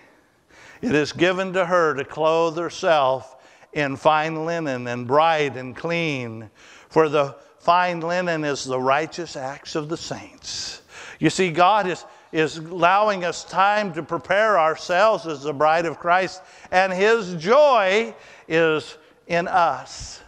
It 0.82 0.94
is 0.94 1.14
given 1.14 1.54
to 1.54 1.66
her 1.66 1.94
to 1.94 2.04
clothe 2.04 2.58
herself 2.58 3.38
in 3.72 3.96
fine 3.96 4.46
linen 4.46 4.86
and 4.88 5.08
bright 5.08 5.56
and 5.56 5.74
clean. 5.74 6.50
For 6.90 7.08
the 7.08 7.38
fine 7.60 8.02
linen 8.02 8.44
is 8.44 8.66
the 8.66 8.82
righteous 8.82 9.38
acts 9.38 9.76
of 9.76 9.88
the 9.88 9.96
saints. 9.98 10.82
You 11.24 11.30
see, 11.30 11.52
God 11.52 11.88
is, 11.88 12.04
is 12.34 12.58
allowing 12.58 13.24
us 13.24 13.46
time 13.46 13.94
to 13.94 14.04
prepare 14.04 14.60
ourselves 14.60 15.26
as 15.26 15.42
the 15.42 15.54
bride 15.54 15.86
of 15.86 15.98
Christ, 15.98 16.42
and 16.70 16.92
His 16.92 17.36
joy 17.36 18.14
is 18.50 18.98
in 19.28 19.48
us. 19.48 20.20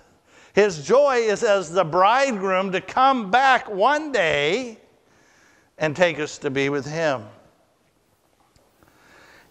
His 0.54 0.88
joy 0.88 1.18
is 1.18 1.44
as 1.44 1.70
the 1.70 1.84
bridegroom 1.84 2.72
to 2.72 2.80
come 2.80 3.30
back 3.30 3.70
one 3.70 4.14
day 4.14 4.80
and 5.78 5.98
take 5.98 6.18
us 6.18 6.38
to 6.38 6.50
be 6.50 6.70
with 6.70 6.86
Him. 6.86 7.24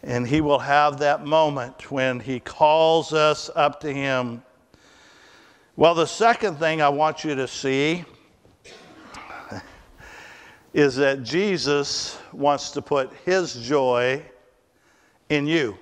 And 0.03 0.27
He 0.27 0.41
will 0.41 0.61
have 0.61 0.99
that 1.01 1.27
moment 1.27 1.91
when 1.91 2.21
He 2.21 2.41
calls 2.41 3.13
us 3.13 3.51
up 3.55 3.81
to 3.81 3.93
Him. 3.93 4.43
Well, 5.77 5.95
the 5.95 6.07
second 6.07 6.57
thing 6.57 6.81
I 6.81 6.89
want 6.89 7.23
you 7.23 7.35
to 7.35 7.47
see 7.47 8.07
is 10.75 10.97
that 10.97 11.23
Jesus 11.23 12.19
wants 12.33 12.73
to 12.73 12.83
put 12.83 13.13
his 13.25 13.55
joy 13.55 14.21
in 15.29 15.47
you. 15.47 15.79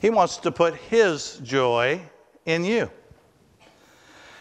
He 0.00 0.08
wants 0.08 0.38
to 0.38 0.50
put 0.50 0.74
his 0.74 1.38
joy 1.42 2.00
in 2.46 2.64
you. 2.64 2.90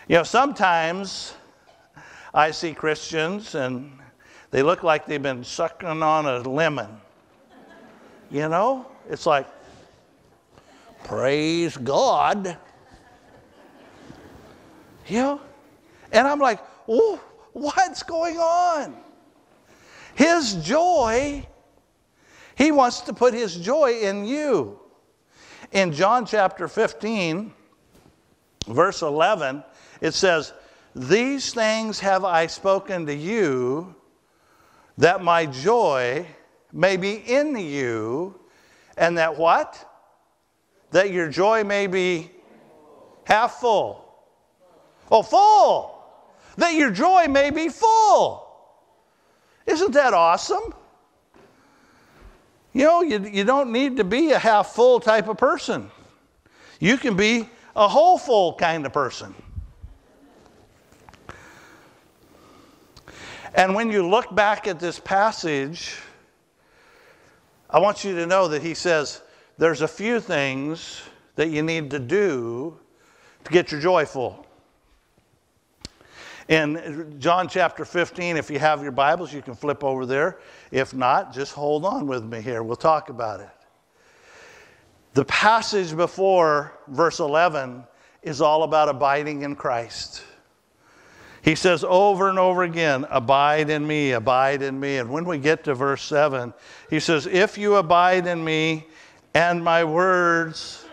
You 0.08 0.18
know, 0.18 0.24
sometimes 0.24 1.34
I 2.34 2.52
see 2.52 2.74
Christians 2.74 3.54
and 3.56 4.00
they 4.52 4.64
look 4.64 4.82
like 4.82 5.06
they've 5.06 5.22
been 5.22 5.44
sucking 5.44 6.02
on 6.02 6.26
a 6.26 6.40
lemon. 6.40 7.02
You 8.32 8.48
know, 8.48 8.88
it's 9.10 9.26
like, 9.26 9.48
praise 11.04 11.76
God. 11.76 12.58
You 15.08 15.18
know, 15.18 15.42
and 16.14 16.26
I'm 16.26 16.40
like, 16.40 16.60
oh, 16.88 17.20
what's 17.54 18.04
going 18.04 18.38
on? 18.38 18.98
His 20.16 20.56
joy, 20.56 21.48
he 22.56 22.72
wants 22.72 23.02
to 23.02 23.14
put 23.14 23.34
his 23.34 23.56
joy 23.56 24.00
in 24.02 24.26
you. 24.26 24.80
In 25.72 25.92
John 25.92 26.26
chapter 26.26 26.68
15, 26.68 27.52
verse 28.68 29.02
11, 29.02 29.64
it 30.02 30.14
says, 30.14 30.54
These 30.96 31.54
things 31.54 32.00
have 32.00 32.26
I 32.26 32.48
spoken 32.48 33.06
to 33.08 33.16
you, 33.16 33.96
that 34.98 35.24
my 35.24 35.48
joy 35.48 36.28
may 36.72 36.98
be 36.98 37.14
in 37.14 37.58
you, 37.58 38.40
and 38.98 39.18
that 39.18 39.36
what? 39.36 39.90
That 40.92 41.10
your 41.10 41.30
joy 41.30 41.64
may 41.64 41.88
be 41.88 42.30
half 43.24 43.54
full. 43.54 44.06
Oh, 45.10 45.24
full 45.24 45.93
that 46.58 46.74
your 46.74 46.92
joy 46.92 47.28
may 47.28 47.50
be 47.50 47.70
full. 47.70 48.48
Isn't 49.66 49.94
that 49.94 50.14
awesome? 50.14 50.74
You 52.74 52.86
know, 52.86 53.02
you, 53.02 53.24
you 53.26 53.44
don't 53.44 53.72
need 53.72 53.98
to 53.98 54.04
be 54.04 54.32
a 54.32 54.40
half 54.40 54.74
full 54.74 55.00
type 55.00 55.28
of 55.28 55.38
person. 55.38 55.92
You 56.80 56.98
can 56.98 57.16
be 57.16 57.48
a 57.76 57.88
whole 57.88 58.18
full 58.18 58.56
kind 58.56 58.86
of 58.86 58.94
person. 58.94 59.34
And 63.56 63.76
when 63.76 63.92
you 63.92 64.08
look 64.08 64.34
back 64.34 64.68
at 64.68 64.80
this 64.80 65.00
passage, 65.00 65.96
I 67.70 67.80
want 67.80 68.04
you 68.04 68.16
to 68.16 68.26
know 68.26 68.48
that 68.48 68.64
he 68.64 68.74
says 68.74 69.22
there's 69.60 69.82
a 69.82 69.88
few 69.88 70.20
things 70.20 71.02
that 71.36 71.50
you 71.50 71.62
need 71.62 71.92
to 71.92 72.00
do 72.00 72.78
to 73.44 73.52
get 73.52 73.72
your 73.72 73.80
joy 73.80 74.06
full. 74.06 74.46
In 76.50 77.16
John 77.20 77.48
chapter 77.48 77.86
15, 77.86 78.38
if 78.38 78.50
you 78.50 78.60
have 78.60 78.82
your 78.82 78.92
Bibles, 78.92 79.34
you 79.34 79.42
can 79.42 79.56
flip 79.56 79.84
over 79.84 80.06
there. 80.06 80.40
If 80.72 80.94
not, 80.94 81.34
just 81.34 81.54
hold 81.54 81.86
on 81.86 82.06
with 82.08 82.24
me 82.24 82.42
here. 82.42 82.64
We'll 82.64 82.76
talk 82.76 83.10
about 83.10 83.40
it. 83.40 83.50
The 85.14 85.26
passage 85.26 85.96
before 85.96 86.74
verse 86.88 87.20
11 87.20 87.86
is 88.24 88.42
all 88.42 88.64
about 88.64 88.90
abiding 88.90 89.44
in 89.44 89.56
Christ. 89.56 90.24
He 91.44 91.56
says 91.56 91.84
over 91.84 92.30
and 92.30 92.40
over 92.40 92.64
again, 92.64 93.06
Abide 93.10 93.70
in 93.70 93.86
me, 93.86 94.12
abide 94.12 94.62
in 94.62 94.80
me. 94.80 94.98
And 94.98 95.10
when 95.10 95.26
we 95.26 95.38
get 95.38 95.66
to 95.66 95.76
verse 95.76 96.02
7, 96.04 96.54
he 96.90 97.00
says, 97.00 97.28
If 97.28 97.58
you 97.58 97.76
abide 97.76 98.28
in 98.28 98.44
me 98.44 98.88
and 99.34 99.64
my 99.64 99.84
words 99.84 100.86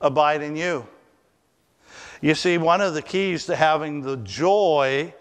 abide 0.00 0.42
in 0.42 0.54
you. 0.54 0.86
You 2.24 2.34
see, 2.34 2.56
one 2.56 2.80
of 2.80 2.94
the 2.94 3.02
keys 3.02 3.44
to 3.44 3.54
having 3.54 4.00
the 4.00 4.16
joy 4.16 5.12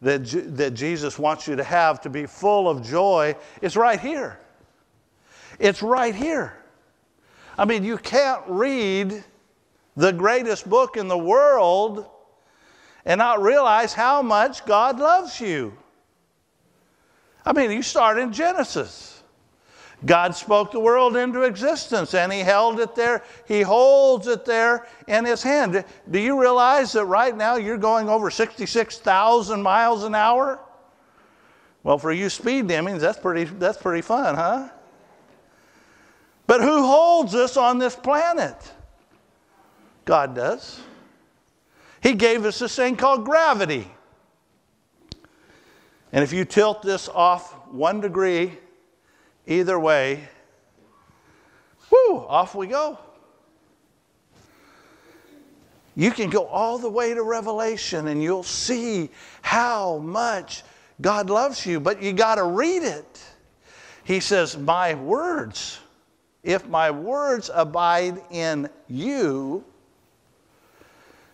that, 0.00 0.24
that 0.56 0.74
Jesus 0.74 1.16
wants 1.16 1.46
you 1.46 1.54
to 1.54 1.62
have, 1.62 2.00
to 2.00 2.10
be 2.10 2.26
full 2.26 2.68
of 2.68 2.84
joy, 2.84 3.36
is 3.60 3.76
right 3.76 4.00
here. 4.00 4.40
It's 5.60 5.82
right 5.82 6.12
here. 6.12 6.58
I 7.56 7.64
mean, 7.64 7.84
you 7.84 7.96
can't 7.96 8.42
read 8.48 9.22
the 9.94 10.10
greatest 10.10 10.68
book 10.68 10.96
in 10.96 11.06
the 11.06 11.16
world 11.16 12.06
and 13.04 13.18
not 13.18 13.40
realize 13.40 13.92
how 13.92 14.20
much 14.20 14.66
God 14.66 14.98
loves 14.98 15.40
you. 15.40 15.78
I 17.46 17.52
mean, 17.52 17.70
you 17.70 17.82
start 17.82 18.18
in 18.18 18.32
Genesis. 18.32 19.11
God 20.04 20.34
spoke 20.34 20.72
the 20.72 20.80
world 20.80 21.16
into 21.16 21.42
existence 21.42 22.14
and 22.14 22.32
He 22.32 22.40
held 22.40 22.80
it 22.80 22.94
there. 22.94 23.22
He 23.46 23.62
holds 23.62 24.26
it 24.26 24.44
there 24.44 24.86
in 25.06 25.24
His 25.24 25.42
hand. 25.42 25.84
Do 26.10 26.18
you 26.18 26.40
realize 26.40 26.92
that 26.92 27.04
right 27.04 27.36
now 27.36 27.56
you're 27.56 27.78
going 27.78 28.08
over 28.08 28.30
66,000 28.30 29.62
miles 29.62 30.04
an 30.04 30.14
hour? 30.14 30.58
Well, 31.84 31.98
for 31.98 32.12
you 32.12 32.28
speed 32.28 32.68
demons, 32.68 33.02
that's 33.02 33.18
pretty, 33.18 33.44
that's 33.44 33.78
pretty 33.78 34.02
fun, 34.02 34.34
huh? 34.34 34.68
But 36.46 36.60
who 36.60 36.86
holds 36.86 37.34
us 37.34 37.56
on 37.56 37.78
this 37.78 37.96
planet? 37.96 38.56
God 40.04 40.34
does. 40.34 40.80
He 42.02 42.14
gave 42.14 42.44
us 42.44 42.58
this 42.58 42.74
thing 42.74 42.96
called 42.96 43.24
gravity. 43.24 43.88
And 46.12 46.22
if 46.22 46.32
you 46.32 46.44
tilt 46.44 46.82
this 46.82 47.08
off 47.08 47.52
one 47.68 48.00
degree 48.00 48.58
either 49.46 49.78
way, 49.78 50.28
whoo, 51.90 52.18
off 52.26 52.54
we 52.54 52.66
go. 52.66 52.98
You 55.94 56.10
can 56.10 56.30
go 56.30 56.46
all 56.46 56.78
the 56.78 56.88
way 56.88 57.12
to 57.12 57.22
Revelation 57.22 58.08
and 58.08 58.22
you'll 58.22 58.42
see 58.42 59.10
how 59.42 59.98
much 59.98 60.62
God 61.00 61.28
loves 61.28 61.66
you, 61.66 61.80
but 61.80 62.02
you 62.02 62.12
got 62.12 62.36
to 62.36 62.44
read 62.44 62.82
it. 62.82 63.22
He 64.04 64.20
says, 64.20 64.56
My 64.56 64.94
words, 64.94 65.78
if 66.42 66.66
my 66.66 66.90
words 66.90 67.50
abide 67.52 68.22
in 68.30 68.68
you, 68.88 69.64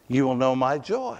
you 0.08 0.26
will 0.26 0.34
know 0.34 0.56
my 0.56 0.78
joy. 0.78 1.18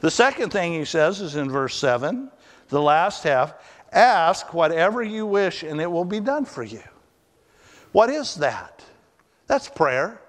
The 0.00 0.10
second 0.10 0.50
thing 0.50 0.72
he 0.72 0.84
says 0.84 1.20
is 1.20 1.36
in 1.36 1.50
verse 1.50 1.76
7, 1.76 2.30
the 2.68 2.80
last 2.80 3.22
half 3.22 3.54
ask 3.94 4.52
whatever 4.52 5.02
you 5.02 5.24
wish 5.24 5.62
and 5.62 5.80
it 5.80 5.90
will 5.90 6.04
be 6.04 6.20
done 6.20 6.44
for 6.44 6.62
you. 6.62 6.82
What 7.92 8.10
is 8.10 8.34
that? 8.36 8.84
That's 9.46 9.68
prayer. 9.68 10.20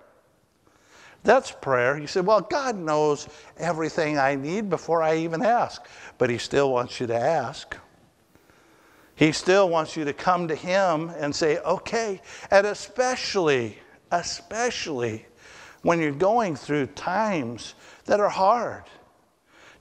That's 1.23 1.51
prayer. 1.51 1.97
You 1.97 2.06
said, 2.06 2.25
Well, 2.25 2.41
God 2.41 2.78
knows 2.78 3.28
everything 3.58 4.19
I 4.19 4.36
need 4.36 4.69
before 4.69 5.01
I 5.01 5.17
even 5.17 5.43
ask, 5.43 5.84
but 6.19 6.30
He 6.30 6.38
still 6.38 6.71
wants 6.71 6.99
you 6.99 7.08
to 7.08 7.15
ask. 7.15 7.75
He 9.15 9.32
still 9.32 9.69
wants 9.69 9.97
you 9.97 10.06
to 10.06 10.13
come 10.13 10.47
to 10.47 10.56
Him 10.56 11.10
and 11.17 11.36
say, 11.36 11.58
Okay, 11.60 12.21
and 12.51 12.67
especially, 12.67 13.80
especially 14.12 15.25
when 15.82 15.99
you're 15.99 16.12
going 16.12 16.56
through 16.56 16.88
times 16.88 17.73
that 18.06 18.19
are 18.19 18.30
hard 18.30 18.84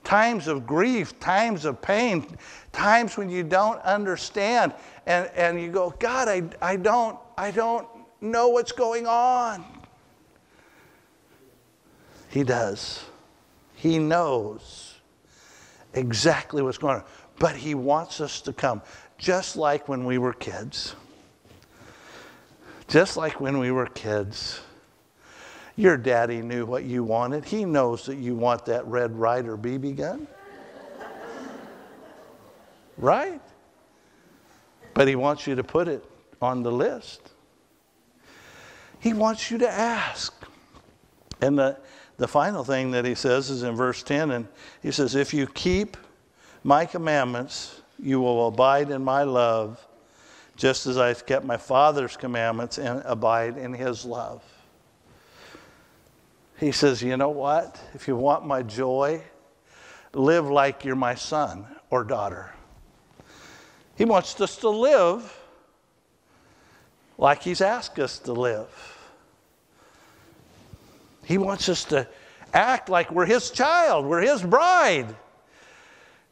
times 0.05 0.47
of 0.47 0.65
grief, 0.65 1.19
times 1.19 1.65
of 1.65 1.81
pain, 1.81 2.37
times 2.71 3.17
when 3.17 3.29
you 3.29 3.43
don't 3.43 3.81
understand 3.81 4.73
and, 5.05 5.29
and 5.35 5.61
you 5.61 5.69
go, 5.69 5.93
God, 5.99 6.29
I, 6.29 6.43
I, 6.61 6.77
don't, 6.77 7.17
I 7.37 7.51
don't 7.51 7.87
know 8.21 8.47
what's 8.47 8.71
going 8.71 9.07
on. 9.07 9.65
He 12.29 12.43
does. 12.43 13.03
He 13.73 13.99
knows 13.99 14.95
exactly 15.93 16.61
what's 16.61 16.77
going 16.77 16.97
on. 16.97 17.03
But 17.39 17.55
He 17.55 17.75
wants 17.75 18.21
us 18.21 18.41
to 18.41 18.53
come, 18.53 18.81
just 19.17 19.57
like 19.57 19.89
when 19.89 20.05
we 20.05 20.17
were 20.17 20.33
kids. 20.33 20.95
Just 22.87 23.17
like 23.17 23.41
when 23.41 23.57
we 23.57 23.71
were 23.71 23.87
kids. 23.87 24.61
Your 25.77 25.97
daddy 25.97 26.41
knew 26.41 26.65
what 26.65 26.85
you 26.85 27.03
wanted. 27.03 27.43
He 27.43 27.65
knows 27.65 28.05
that 28.05 28.15
you 28.15 28.35
want 28.35 28.65
that 28.65 28.85
Red 28.87 29.17
Ryder 29.17 29.57
BB 29.57 29.97
gun. 29.97 30.27
right? 32.97 33.41
But 34.93 35.09
he 35.09 35.15
wants 35.15 35.45
you 35.45 35.55
to 35.55 35.63
put 35.63 35.89
it 35.89 36.03
on 36.41 36.63
the 36.63 36.71
list. 36.71 37.31
He 38.99 39.13
wants 39.13 39.51
you 39.51 39.57
to 39.59 39.69
ask. 39.69 40.33
And 41.41 41.59
the, 41.59 41.77
the 42.17 42.27
final 42.27 42.63
thing 42.63 42.91
that 42.91 43.03
he 43.03 43.13
says 43.13 43.49
is 43.49 43.63
in 43.63 43.75
verse 43.75 44.01
10, 44.01 44.31
and 44.31 44.47
he 44.81 44.91
says, 44.91 45.15
If 45.15 45.33
you 45.33 45.45
keep 45.47 45.97
my 46.63 46.85
commandments, 46.85 47.81
you 47.99 48.21
will 48.21 48.47
abide 48.47 48.91
in 48.91 49.03
my 49.03 49.23
love, 49.23 49.85
just 50.55 50.87
as 50.87 50.97
I've 50.97 51.25
kept 51.25 51.45
my 51.45 51.57
Father's 51.57 52.15
commandments 52.15 52.77
and 52.77 53.01
abide 53.05 53.57
in 53.57 53.73
his 53.73 54.05
love. 54.05 54.41
He 56.57 56.71
says, 56.71 57.01
You 57.01 57.17
know 57.17 57.29
what? 57.29 57.79
If 57.93 58.07
you 58.07 58.15
want 58.15 58.45
my 58.45 58.61
joy, 58.61 59.21
live 60.13 60.49
like 60.49 60.85
you're 60.85 60.95
my 60.95 61.15
son 61.15 61.65
or 61.89 62.03
daughter. 62.03 62.53
He 63.97 64.05
wants 64.05 64.39
us 64.41 64.57
to 64.57 64.69
live 64.69 65.37
like 67.17 67.43
He's 67.43 67.61
asked 67.61 67.99
us 67.99 68.19
to 68.19 68.33
live. 68.33 68.69
He 71.23 71.37
wants 71.37 71.69
us 71.69 71.85
to 71.85 72.07
act 72.53 72.89
like 72.89 73.11
we're 73.11 73.25
His 73.25 73.51
child, 73.51 74.05
we're 74.05 74.21
His 74.21 74.41
bride. 74.41 75.15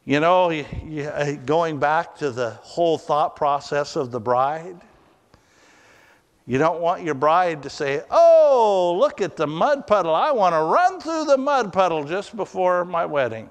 You 0.05 0.19
know, 0.19 0.51
uh, 0.51 1.31
going 1.45 1.79
back 1.79 2.17
to 2.17 2.31
the 2.31 2.51
whole 2.61 2.97
thought 2.97 3.37
process 3.37 3.95
of 3.95 4.11
the 4.11 4.19
bride. 4.19 4.81
You 6.45 6.57
don't 6.57 6.81
want 6.81 7.03
your 7.03 7.13
bride 7.13 7.63
to 7.63 7.69
say, 7.69 8.03
Oh, 8.11 8.97
look 8.99 9.21
at 9.21 9.35
the 9.37 9.47
mud 9.47 9.87
puddle. 9.87 10.13
I 10.13 10.31
want 10.31 10.53
to 10.53 10.59
run 10.59 10.99
through 10.99 11.25
the 11.25 11.37
mud 11.37 11.71
puddle 11.71 12.03
just 12.03 12.35
before 12.35 12.83
my 12.83 13.05
wedding. 13.05 13.49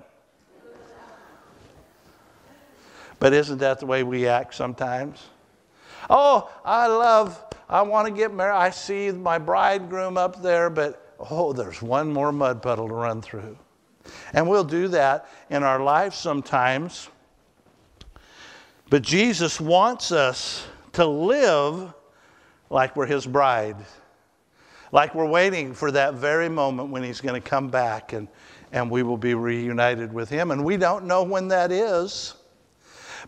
But 3.19 3.33
isn't 3.33 3.59
that 3.59 3.79
the 3.79 3.87
way 3.87 4.03
we 4.03 4.27
act 4.27 4.55
sometimes? 4.55 5.29
Oh, 6.11 6.51
I 6.65 6.89
love, 6.89 7.41
I 7.69 7.83
want 7.83 8.09
to 8.09 8.13
get 8.13 8.35
married. 8.35 8.57
I 8.57 8.71
see 8.71 9.13
my 9.13 9.39
bridegroom 9.39 10.19
up 10.19 10.43
there, 10.43 10.69
but 10.69 11.15
oh, 11.31 11.53
there's 11.53 11.81
one 11.81 12.13
more 12.13 12.33
mud 12.33 12.61
puddle 12.61 12.89
to 12.89 12.95
run 12.95 13.23
through. 13.23 13.57
And 14.33 14.49
we'll 14.49 14.65
do 14.65 14.89
that 14.89 15.29
in 15.51 15.63
our 15.63 15.81
lives 15.81 16.17
sometimes. 16.17 17.09
But 18.91 19.03
Jesus 19.03 19.61
wants 19.61 20.11
us 20.11 20.67
to 20.95 21.07
live 21.07 21.95
like 22.73 22.97
we're 22.97 23.07
his 23.07 23.27
bride, 23.27 23.77
like 24.93 25.15
we're 25.15 25.27
waiting 25.27 25.75
for 25.75 25.91
that 25.91 26.15
very 26.15 26.49
moment 26.49 26.89
when 26.89 27.03
he's 27.03 27.21
going 27.21 27.41
to 27.41 27.49
come 27.49 27.69
back 27.69 28.15
and, 28.15 28.27
and 28.73 28.91
we 28.91 29.03
will 29.03 29.19
be 29.19 29.35
reunited 29.35 30.13
with 30.13 30.31
him. 30.31 30.51
And 30.51 30.65
we 30.65 30.79
don't 30.79 31.05
know 31.05 31.23
when 31.23 31.49
that 31.49 31.71
is. 31.71 32.35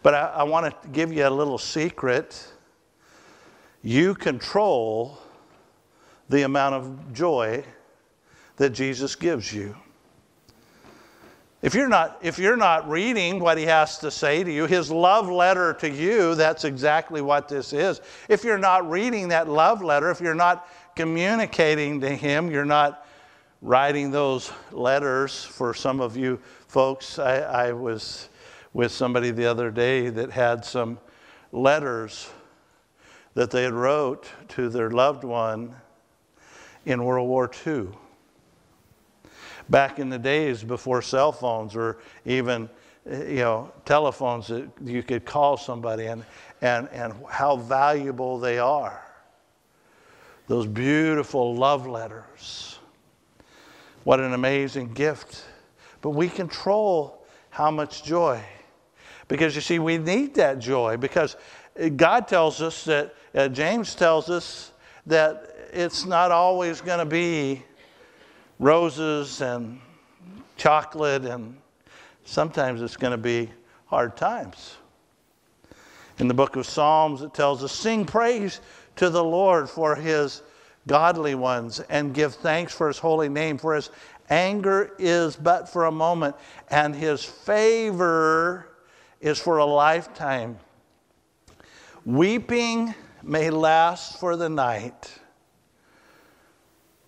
But 0.03 0.15
I, 0.15 0.27
I 0.29 0.43
want 0.45 0.83
to 0.83 0.89
give 0.89 1.13
you 1.13 1.27
a 1.27 1.31
little 1.31 1.59
secret. 1.59 2.51
You 3.83 4.15
control 4.15 5.19
the 6.31 6.43
amount 6.43 6.75
of 6.75 7.13
joy 7.13 7.65
that 8.57 8.71
Jesus 8.71 9.15
gives 9.15 9.53
you. 9.53 9.77
If 11.65 11.75
you're, 11.75 11.89
not, 11.89 12.19
if 12.21 12.39
you're 12.39 12.59
not 12.59 12.91
reading 12.91 13.41
what 13.41 13.57
he 13.57 13.65
has 13.65 13.97
to 14.01 14.11
say 14.11 14.45
to 14.45 14.53
you, 14.53 14.67
his 14.67 14.91
love 14.91 15.31
letter 15.31 15.73
to 15.81 15.89
you, 15.89 16.35
that's 16.35 16.65
exactly 16.65 17.23
what 17.23 17.49
this 17.49 17.73
is. 17.73 18.03
If 18.29 18.45
you're 18.45 18.59
not 18.59 18.91
reading 18.91 19.29
that 19.29 19.49
love 19.49 19.83
letter, 19.83 20.11
if 20.11 20.21
you're 20.21 20.35
not 20.35 20.69
communicating 20.95 22.03
to 22.03 22.11
him, 22.11 22.51
you're 22.51 22.67
not 22.67 23.07
writing 23.63 24.11
those 24.11 24.53
letters. 24.73 25.43
For 25.43 25.73
some 25.73 26.03
of 26.03 26.19
you 26.19 26.39
folks, 26.69 27.19
I, 27.19 27.39
I 27.39 27.73
was 27.73 28.29
with 28.75 28.93
somebody 28.93 29.31
the 29.31 29.47
other 29.47 29.71
day 29.71 30.11
that 30.11 30.33
had 30.33 30.67
some 30.67 30.99
letters 31.51 32.29
that 33.33 33.51
they 33.51 33.63
had 33.63 33.73
wrote 33.73 34.29
to 34.49 34.69
their 34.69 34.91
loved 34.91 35.25
one 35.25 35.75
in 36.85 37.05
World 37.05 37.27
War 37.27 37.51
II. 37.67 37.89
Back 39.69 39.99
in 39.99 40.11
the 40.11 40.19
days 40.19 40.63
before 40.63 41.03
cell 41.03 41.33
phones 41.33 41.75
or 41.75 41.99
even 42.25 42.69
you 43.07 43.37
know 43.37 43.73
telephones 43.85 44.49
that 44.49 44.69
you 44.83 45.03
could 45.03 45.25
call 45.25 45.57
somebody 45.57 46.07
and, 46.07 46.25
and, 46.61 46.89
and 46.91 47.15
how 47.29 47.57
valuable 47.57 48.39
they 48.39 48.59
are. 48.59 49.03
Those 50.47 50.67
beautiful 50.67 51.55
love 51.55 51.87
letters. 51.87 52.79
What 54.05 54.21
an 54.21 54.35
amazing 54.35 54.93
gift. 54.93 55.45
But 56.03 56.11
we 56.11 56.29
control 56.29 57.25
how 57.49 57.71
much 57.71 58.05
joy. 58.05 58.43
Because 59.27 59.55
you 59.55 59.63
see, 59.63 59.79
we 59.79 59.97
need 59.97 60.35
that 60.35 60.59
joy 60.59 60.99
because 60.99 61.37
God 61.97 62.29
tells 62.29 62.61
us 62.61 62.85
that, 62.85 63.15
uh, 63.35 63.49
James 63.49 63.95
tells 63.95 64.29
us 64.29 64.73
that 65.07 65.57
it's 65.73 66.05
not 66.05 66.31
always 66.31 66.81
going 66.83 66.99
to 66.99 67.07
be 67.07 67.63
roses 68.59 69.41
and 69.41 69.81
chocolate, 70.57 71.25
and 71.25 71.57
sometimes 72.25 72.83
it's 72.83 72.97
going 72.97 73.11
to 73.11 73.19
be 73.19 73.51
hard 73.87 74.17
times. 74.17 74.77
In 76.19 76.29
the 76.29 76.35
book 76.35 76.57
of 76.57 76.65
Psalms, 76.65 77.23
it 77.23 77.35
tells 77.35 77.65
us 77.65 77.73
sing 77.73 78.05
praise 78.05 78.61
to 78.97 79.11
the 79.11 79.25
Lord 79.25 79.69
for 79.69 79.97
his 79.97 80.43
godly 80.87 81.35
ones 81.35 81.81
and 81.89 82.15
give 82.15 82.35
thanks 82.35 82.73
for 82.73 82.87
his 82.87 82.99
holy 82.99 83.29
name, 83.29 83.59
for 83.59 83.75
his 83.75 83.91
anger 84.31 84.95
is 84.99 85.37
but 85.37 85.69
for 85.69 85.87
a 85.87 85.93
moment, 85.93 86.37
and 86.69 86.95
his 86.95 87.25
favor 87.25 88.69
is 89.21 89.39
for 89.39 89.59
a 89.59 89.65
lifetime. 89.65 90.59
Weeping 92.05 92.95
may 93.23 93.51
last 93.51 94.21
for 94.21 94.37
the 94.37 94.49
night, 94.49 95.19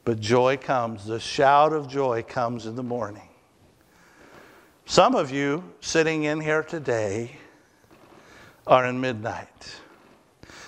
but 0.07 0.21
joy 0.21 0.57
comes. 0.57 1.05
The 1.05 1.19
shout 1.19 1.73
of 1.73 1.89
joy 1.89 2.23
comes 2.23 2.65
in 2.65 2.77
the 2.77 2.83
morning. 2.83 3.29
Some 4.85 5.17
of 5.17 5.33
you 5.33 5.65
sitting 5.81 6.23
in 6.23 6.41
here 6.41 6.63
today 6.63 7.33
are 8.69 8.87
in 8.87 9.01
midnight. 9.01 9.81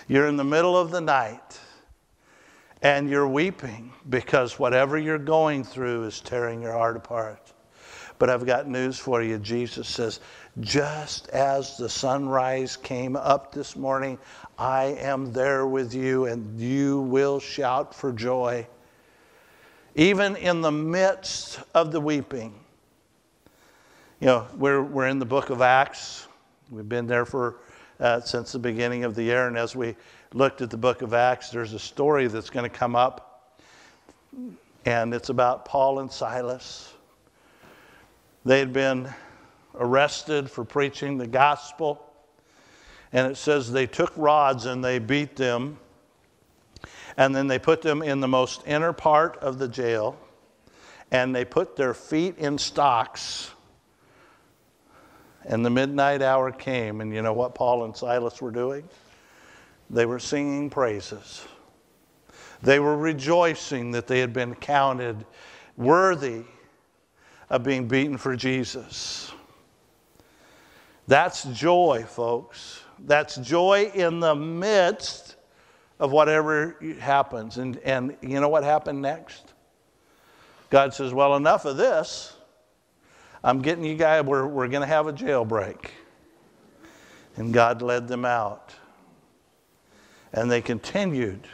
You're 0.09 0.27
in 0.27 0.37
the 0.37 0.45
middle 0.45 0.77
of 0.77 0.91
the 0.91 1.01
night 1.01 1.61
and 2.83 3.09
you're 3.09 3.29
weeping 3.29 3.93
because 4.09 4.59
whatever 4.59 4.99
you're 4.99 5.19
going 5.19 5.63
through 5.63 6.05
is 6.07 6.19
tearing 6.21 6.61
your 6.61 6.73
heart 6.73 6.97
apart. 6.97 7.53
But 8.19 8.31
I've 8.31 8.45
got 8.45 8.67
news 8.67 8.99
for 8.99 9.23
you. 9.23 9.39
Jesus 9.39 9.87
says, 9.87 10.19
just 10.59 11.29
as 11.29 11.77
the 11.77 11.89
sunrise 11.89 12.77
came 12.77 13.15
up 13.15 13.53
this 13.53 13.77
morning, 13.77 14.19
I 14.59 14.97
am 14.99 15.33
there 15.33 15.69
with 15.69 15.95
you, 15.95 16.25
and 16.25 16.61
you 16.61 17.03
will 17.03 17.39
shout 17.39 17.95
for 17.95 18.11
joy. 18.11 18.67
Even 19.99 20.37
in 20.37 20.61
the 20.61 20.71
midst 20.71 21.59
of 21.75 21.91
the 21.91 22.01
weeping. 22.01 22.55
You 24.21 24.29
know, 24.29 24.47
we're, 24.57 24.81
we're 24.81 25.09
in 25.09 25.19
the 25.19 25.27
book 25.27 25.51
of 25.51 25.61
Acts. 25.61 26.29
We've 26.71 26.89
been 26.89 27.09
there 27.09 27.27
for 27.27 27.57
uh, 27.99 28.21
since 28.21 28.53
the 28.53 28.61
beginning 28.61 29.03
of 29.03 29.17
the 29.17 29.25
year, 29.25 29.49
and 29.49 29.59
as 29.59 29.75
we 29.75 29.97
looked 30.35 30.61
at 30.61 30.71
the 30.71 30.77
book 30.77 31.03
of 31.03 31.15
Acts, 31.15 31.51
there's 31.51 31.73
a 31.73 31.81
story 31.81 32.29
that's 32.29 32.49
going 32.49 32.63
to 32.63 32.77
come 32.77 32.95
up, 32.95 33.59
and 34.85 35.13
it's 35.13 35.31
about 35.31 35.65
Paul 35.65 35.99
and 35.99 36.13
Silas. 36.13 36.95
They 38.45 38.61
had 38.61 38.73
been 38.73 39.13
arrested 39.75 40.49
for 40.49 40.65
preaching 40.65 41.19
the 41.19 41.27
gospel. 41.27 42.05
And 43.13 43.29
it 43.33 43.37
says 43.37 43.73
they 43.73 43.89
took 43.89 44.13
rods 44.17 44.67
and 44.67 44.85
they 44.85 45.01
beat 45.01 45.35
them. 45.35 45.77
And 47.19 47.35
then 47.35 47.49
they 47.49 47.59
put 47.59 47.83
them 47.83 48.01
in 48.01 48.21
the 48.21 48.29
most 48.29 48.63
inner 48.65 48.93
part 48.93 49.39
of 49.39 49.59
the 49.59 49.67
jail. 49.67 50.17
And 51.11 51.35
they 51.35 51.45
put 51.45 51.75
their 51.75 51.93
feet 51.93 52.39
in 52.39 52.59
stocks. 52.59 53.51
And 55.45 55.67
the 55.67 55.71
midnight 55.71 56.23
hour 56.23 56.53
came. 56.53 57.01
And 57.01 57.13
you 57.13 57.21
know 57.21 57.33
what 57.33 57.57
Paul 57.57 57.85
and 57.85 57.97
Silas 57.97 58.41
were 58.41 58.53
doing? 58.53 58.89
They 59.91 60.07
were 60.07 60.21
singing 60.21 60.71
praises. 60.71 61.45
They 62.63 62.79
were 62.79 62.97
rejoicing 62.97 63.91
that 63.93 64.07
they 64.07 64.21
had 64.21 64.33
been 64.33 64.55
counted 64.55 65.27
worthy 65.77 66.45
of 67.51 67.65
being 67.65 67.89
beaten 67.89 68.17
for 68.17 68.37
Jesus. 68.37 69.33
That's 71.09 71.43
joy, 71.45 72.05
folks. 72.07 72.81
That's 73.01 73.37
joy 73.37 73.91
in 73.93 74.21
the 74.21 74.37
midst 74.37 75.28
of 75.99 76.13
whatever 76.13 76.77
happens. 77.01 77.59
And, 77.59 77.79
and 77.79 78.17
you 78.21 78.41
know 78.41 78.49
what 78.49 78.65
happened 78.65 79.03
next? 79.03 79.53
God 80.71 80.95
says, 80.95 81.13
Well, 81.13 81.37
enough 81.37 81.65
of 81.65 81.77
this. 81.77 82.35
I'm 83.43 83.63
getting 83.63 83.85
you 83.85 83.95
guys, 83.95 84.25
we're, 84.25 84.47
we're 84.47 84.69
going 84.69 84.81
to 84.81 84.87
have 84.87 85.07
a 85.07 85.13
jailbreak. 85.13 85.91
And 87.37 87.55
God 87.55 87.83
led 87.83 88.09
them 88.09 88.25
out. 88.25 88.75
And 90.33 90.51
they 90.51 90.61
continued. 90.61 91.47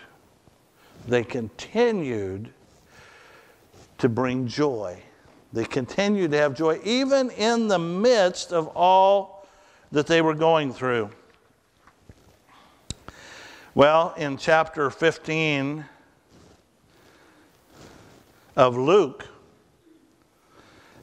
They 1.07 1.22
continued 1.22 2.48
to 3.98 4.09
bring 4.09 4.46
joy. 4.46 5.02
They 5.52 5.64
continued 5.64 6.33
to 6.33 6.38
have 6.38 6.54
joy, 6.54 6.80
even 6.85 7.30
in 7.30 7.68
the 7.68 7.78
midst 7.78 8.52
of 8.52 8.68
all 8.68 9.46
that 9.92 10.07
they 10.07 10.22
were 10.22 10.35
going 10.35 10.72
through. 10.72 11.11
Well, 13.76 14.14
in 14.16 14.37
chapter 14.37 14.88
15 14.88 15.84
of 18.54 18.76
Luke, 18.76 19.26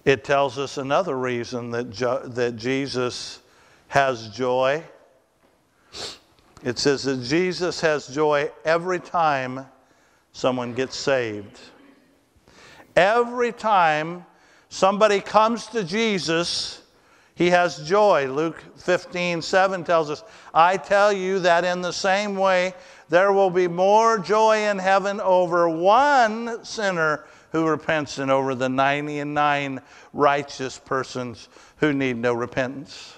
it 0.05 0.23
tells 0.23 0.57
us 0.57 0.77
another 0.77 1.17
reason 1.17 1.71
that, 1.71 1.89
jo- 1.89 2.25
that 2.27 2.55
Jesus 2.55 3.41
has 3.89 4.29
joy. 4.29 4.83
It 6.63 6.79
says 6.79 7.03
that 7.03 7.21
Jesus 7.23 7.81
has 7.81 8.07
joy 8.07 8.49
every 8.63 9.01
time 9.01 9.65
someone 10.31 10.73
gets 10.73 10.95
saved. 10.95 11.59
Every 12.95 13.51
time 13.51 14.25
somebody 14.69 15.19
comes 15.19 15.67
to 15.67 15.83
Jesus, 15.83 16.80
he 17.41 17.49
has 17.49 17.77
joy. 17.77 18.31
Luke 18.31 18.63
15, 18.75 19.41
7 19.41 19.83
tells 19.83 20.11
us, 20.11 20.23
I 20.53 20.77
tell 20.77 21.11
you 21.11 21.39
that 21.39 21.65
in 21.65 21.81
the 21.81 21.91
same 21.91 22.35
way, 22.35 22.75
there 23.09 23.33
will 23.33 23.49
be 23.49 23.67
more 23.67 24.19
joy 24.19 24.69
in 24.69 24.77
heaven 24.77 25.19
over 25.19 25.67
one 25.67 26.63
sinner 26.63 27.25
who 27.51 27.67
repents 27.67 28.17
than 28.17 28.29
over 28.29 28.53
the 28.53 28.69
99 28.69 29.81
righteous 30.13 30.77
persons 30.77 31.49
who 31.77 31.91
need 31.91 32.17
no 32.17 32.35
repentance. 32.35 33.15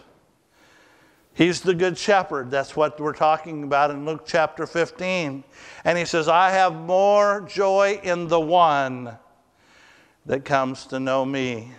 He's 1.33 1.59
the 1.59 1.75
good 1.75 1.97
shepherd. 1.97 2.49
That's 2.49 2.77
what 2.77 3.01
we're 3.01 3.11
talking 3.11 3.63
about 3.63 3.91
in 3.91 4.05
Luke 4.05 4.23
chapter 4.25 4.65
15. 4.65 5.43
And 5.83 5.97
he 5.97 6.05
says, 6.05 6.29
I 6.29 6.51
have 6.51 6.73
more 6.73 7.41
joy 7.41 7.99
in 8.01 8.29
the 8.29 8.39
one 8.39 9.17
that 10.25 10.45
comes 10.45 10.85
to 10.85 11.01
know 11.01 11.25
me 11.25 11.73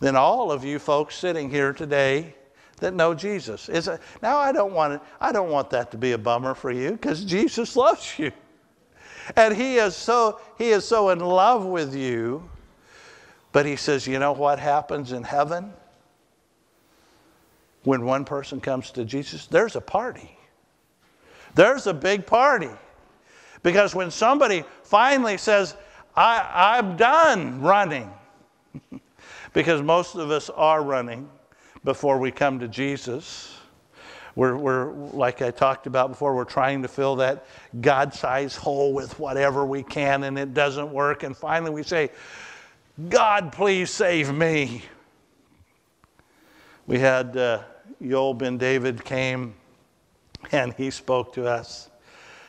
than 0.00 0.16
all 0.16 0.52
of 0.52 0.64
you 0.64 0.78
folks 0.78 1.16
sitting 1.16 1.50
here 1.50 1.72
today 1.72 2.34
that 2.78 2.94
know 2.94 3.14
Jesus. 3.14 3.68
Is 3.68 3.88
now 4.22 4.38
I 4.38 4.52
don't 4.52 4.72
want 4.72 4.94
it, 4.94 5.00
I 5.20 5.32
don't 5.32 5.50
want 5.50 5.70
that 5.70 5.90
to 5.92 5.98
be 5.98 6.12
a 6.12 6.18
bummer 6.18 6.54
for 6.54 6.70
you 6.70 6.92
because 6.92 7.24
Jesus 7.24 7.76
loves 7.76 8.18
you. 8.18 8.32
And 9.36 9.54
he 9.54 9.76
is 9.76 9.94
so 9.94 10.40
he 10.56 10.70
is 10.70 10.84
so 10.84 11.10
in 11.10 11.20
love 11.20 11.64
with 11.64 11.94
you. 11.94 12.48
But 13.52 13.66
he 13.66 13.76
says, 13.76 14.06
you 14.06 14.18
know 14.18 14.32
what 14.32 14.58
happens 14.58 15.12
in 15.12 15.22
heaven? 15.22 15.72
When 17.84 18.04
one 18.04 18.24
person 18.24 18.60
comes 18.60 18.90
to 18.92 19.04
Jesus, 19.04 19.46
there's 19.46 19.74
a 19.74 19.80
party. 19.80 20.36
There's 21.54 21.86
a 21.86 21.94
big 21.94 22.26
party. 22.26 22.70
Because 23.62 23.94
when 23.94 24.10
somebody 24.10 24.64
finally 24.82 25.38
says, 25.38 25.74
I, 26.14 26.76
I'm 26.78 26.96
done 26.96 27.60
running, 27.60 28.12
because 29.52 29.82
most 29.82 30.14
of 30.14 30.30
us 30.30 30.50
are 30.50 30.82
running 30.82 31.28
before 31.84 32.18
we 32.18 32.30
come 32.30 32.58
to 32.60 32.68
Jesus. 32.68 33.54
We're, 34.34 34.56
we're, 34.56 34.92
like 34.92 35.42
I 35.42 35.50
talked 35.50 35.86
about 35.86 36.10
before, 36.10 36.34
we're 36.34 36.44
trying 36.44 36.82
to 36.82 36.88
fill 36.88 37.16
that 37.16 37.46
God 37.80 38.14
sized 38.14 38.56
hole 38.56 38.92
with 38.92 39.18
whatever 39.18 39.66
we 39.66 39.82
can, 39.82 40.24
and 40.24 40.38
it 40.38 40.54
doesn't 40.54 40.92
work. 40.92 41.22
And 41.24 41.36
finally, 41.36 41.72
we 41.72 41.82
say, 41.82 42.10
God, 43.08 43.52
please 43.52 43.90
save 43.90 44.32
me. 44.32 44.82
We 46.86 46.98
had 46.98 47.36
uh, 47.36 47.62
Yoel 48.02 48.36
Ben 48.38 48.58
David 48.58 49.04
came 49.04 49.54
and 50.52 50.72
he 50.74 50.90
spoke 50.90 51.32
to 51.34 51.46
us 51.46 51.90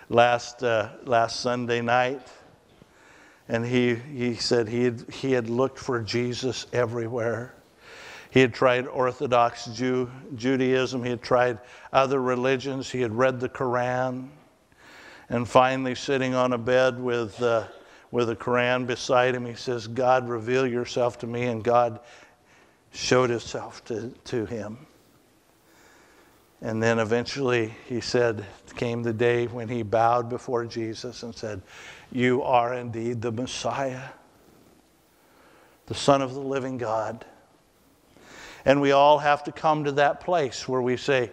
last, 0.10 0.64
uh, 0.64 0.90
last 1.04 1.42
Sunday 1.42 1.82
night. 1.82 2.22
And 3.50 3.66
he, 3.66 3.96
he 3.96 4.36
said 4.36 4.70
he 4.70 4.84
had, 4.84 5.04
he 5.12 5.32
had 5.32 5.50
looked 5.50 5.80
for 5.80 6.00
Jesus 6.02 6.68
everywhere. 6.72 7.56
He 8.30 8.42
had 8.42 8.54
tried 8.54 8.86
Orthodox 8.86 9.66
Jew, 9.66 10.10
Judaism, 10.36 11.04
he 11.04 11.10
had 11.10 11.24
tried 11.24 11.58
other 11.92 12.22
religions, 12.22 12.90
he 12.90 13.02
had 13.02 13.12
read 13.12 13.40
the 13.40 13.50
Quran. 13.50 14.30
And 15.30 15.48
finally, 15.48 15.96
sitting 15.96 16.36
on 16.36 16.54
a 16.54 16.58
bed 16.58 17.00
with, 17.00 17.42
uh, 17.42 17.66
with 18.12 18.30
a 18.30 18.36
Quran 18.36 18.86
beside 18.86 19.34
him, 19.34 19.46
he 19.46 19.56
says, 19.56 19.88
God, 19.88 20.30
reveal 20.30 20.66
yourself 20.68 21.18
to 21.20 21.28
me. 21.28 21.46
And 21.46 21.64
God 21.64 22.00
showed 22.92 23.30
himself 23.32 23.84
to, 23.86 24.10
to 24.26 24.46
him. 24.46 24.86
And 26.62 26.84
then 26.84 27.00
eventually 27.00 27.74
he 27.88 28.02
said, 28.02 28.46
came 28.76 29.02
the 29.02 29.14
day 29.14 29.48
when 29.48 29.70
he 29.70 29.82
bowed 29.82 30.30
before 30.30 30.66
Jesus 30.66 31.24
and 31.24 31.34
said, 31.34 31.62
You 32.12 32.42
are 32.44 32.74
indeed 32.74 33.22
the 33.22 33.32
Messiah, 33.32 34.10
the 35.86 35.94
Son 35.94 36.22
of 36.22 36.34
the 36.34 36.40
living 36.40 36.78
God. 36.78 37.26
And 38.66 38.82
we 38.82 38.92
all 38.92 39.20
have 39.20 39.44
to 39.46 39.52
come 39.52 39.84
to 39.86 39.92
that 39.94 40.20
place 40.20 40.68
where 40.68 40.82
we 40.82 40.98
say, 40.98 41.32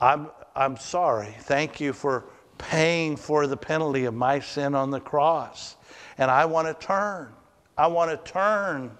I'm, 0.00 0.28
I'm 0.54 0.76
sorry. 0.76 1.34
Thank 1.40 1.80
you 1.80 1.92
for 1.92 2.24
paying 2.58 3.16
for 3.16 3.46
the 3.46 3.56
penalty 3.56 4.04
of 4.04 4.14
my 4.14 4.40
sin 4.40 4.74
on 4.74 4.90
the 4.90 5.00
cross. 5.00 5.76
And 6.18 6.30
I 6.30 6.44
want 6.44 6.68
to 6.68 6.86
turn. 6.86 7.32
I 7.76 7.86
want 7.88 8.10
to 8.10 8.30
turn 8.30 8.96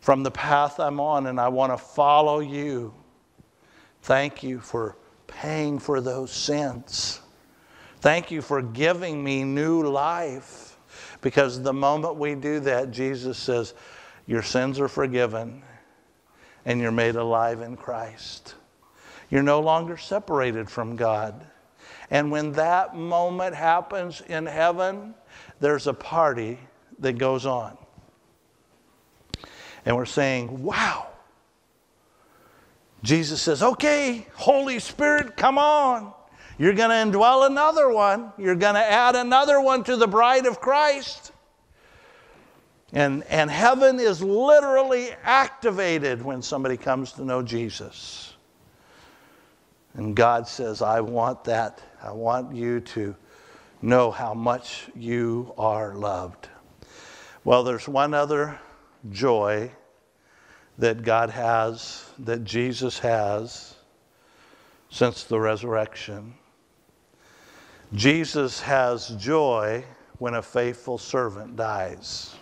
from 0.00 0.22
the 0.22 0.30
path 0.30 0.80
I'm 0.80 1.00
on 1.00 1.26
and 1.26 1.40
I 1.40 1.48
want 1.48 1.72
to 1.72 1.78
follow 1.78 2.40
you. 2.40 2.94
Thank 4.02 4.42
you 4.42 4.60
for 4.60 4.96
paying 5.26 5.78
for 5.78 6.00
those 6.00 6.30
sins. 6.30 7.20
Thank 8.04 8.30
you 8.30 8.42
for 8.42 8.60
giving 8.60 9.24
me 9.24 9.44
new 9.44 9.82
life. 9.82 10.76
Because 11.22 11.62
the 11.62 11.72
moment 11.72 12.16
we 12.16 12.34
do 12.34 12.60
that, 12.60 12.90
Jesus 12.90 13.38
says, 13.38 13.72
Your 14.26 14.42
sins 14.42 14.78
are 14.78 14.88
forgiven 14.88 15.62
and 16.66 16.82
you're 16.82 16.92
made 16.92 17.16
alive 17.16 17.62
in 17.62 17.78
Christ. 17.78 18.56
You're 19.30 19.42
no 19.42 19.60
longer 19.60 19.96
separated 19.96 20.68
from 20.68 20.96
God. 20.96 21.46
And 22.10 22.30
when 22.30 22.52
that 22.52 22.94
moment 22.94 23.54
happens 23.54 24.20
in 24.20 24.44
heaven, 24.44 25.14
there's 25.60 25.86
a 25.86 25.94
party 25.94 26.58
that 26.98 27.16
goes 27.16 27.46
on. 27.46 27.78
And 29.86 29.96
we're 29.96 30.04
saying, 30.04 30.62
Wow, 30.62 31.06
Jesus 33.02 33.40
says, 33.40 33.62
okay, 33.62 34.26
Holy 34.34 34.78
Spirit, 34.78 35.38
come 35.38 35.56
on. 35.56 36.12
You're 36.58 36.74
going 36.74 36.90
to 36.90 37.18
indwell 37.18 37.46
another 37.46 37.90
one. 37.90 38.32
You're 38.38 38.54
going 38.54 38.74
to 38.74 38.84
add 38.84 39.16
another 39.16 39.60
one 39.60 39.82
to 39.84 39.96
the 39.96 40.06
bride 40.06 40.46
of 40.46 40.60
Christ. 40.60 41.32
And, 42.92 43.24
and 43.24 43.50
heaven 43.50 43.98
is 43.98 44.22
literally 44.22 45.10
activated 45.24 46.22
when 46.22 46.42
somebody 46.42 46.76
comes 46.76 47.12
to 47.12 47.24
know 47.24 47.42
Jesus. 47.42 48.34
And 49.94 50.14
God 50.14 50.46
says, 50.46 50.80
I 50.80 51.00
want 51.00 51.44
that. 51.44 51.82
I 52.02 52.12
want 52.12 52.54
you 52.54 52.80
to 52.80 53.16
know 53.82 54.10
how 54.10 54.32
much 54.32 54.88
you 54.94 55.52
are 55.58 55.94
loved. 55.94 56.48
Well, 57.42 57.64
there's 57.64 57.88
one 57.88 58.14
other 58.14 58.58
joy 59.10 59.70
that 60.78 61.02
God 61.02 61.30
has, 61.30 62.08
that 62.20 62.44
Jesus 62.44 62.98
has 63.00 63.74
since 64.90 65.24
the 65.24 65.38
resurrection. 65.38 66.34
Jesus 67.92 68.60
has 68.60 69.08
joy 69.10 69.84
when 70.18 70.34
a 70.34 70.42
faithful 70.42 70.98
servant 70.98 71.56
dies. 71.56 72.34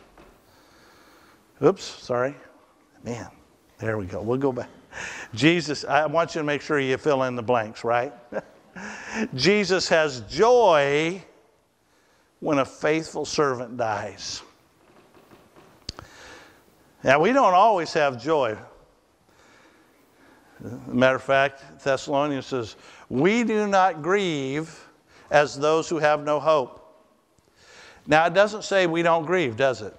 Oops, 1.62 1.82
sorry. 1.82 2.34
Man, 3.04 3.28
there 3.78 3.98
we 3.98 4.06
go. 4.06 4.22
We'll 4.22 4.38
go 4.38 4.52
back. 4.52 4.68
Jesus, 5.34 5.84
I 5.84 6.06
want 6.06 6.34
you 6.34 6.40
to 6.40 6.44
make 6.44 6.62
sure 6.62 6.78
you 6.78 6.96
fill 6.96 7.22
in 7.24 7.34
the 7.34 7.42
blanks, 7.42 7.84
right? 7.84 8.12
Jesus 9.34 9.88
has 9.88 10.20
joy 10.22 11.22
when 12.40 12.58
a 12.58 12.64
faithful 12.64 13.24
servant 13.24 13.76
dies. 13.76 14.42
Now, 17.04 17.20
we 17.20 17.32
don't 17.32 17.54
always 17.54 17.92
have 17.94 18.22
joy. 18.22 18.56
Matter 20.86 21.16
of 21.16 21.22
fact, 21.22 21.82
Thessalonians 21.82 22.46
says, 22.46 22.76
We 23.08 23.42
do 23.42 23.66
not 23.66 24.02
grieve 24.02 24.78
as 25.32 25.58
those 25.58 25.88
who 25.88 25.98
have 25.98 26.22
no 26.22 26.38
hope. 26.38 26.78
Now, 28.06 28.26
it 28.26 28.34
doesn't 28.34 28.64
say 28.64 28.86
we 28.86 29.02
don't 29.02 29.24
grieve, 29.24 29.56
does 29.56 29.80
it? 29.80 29.96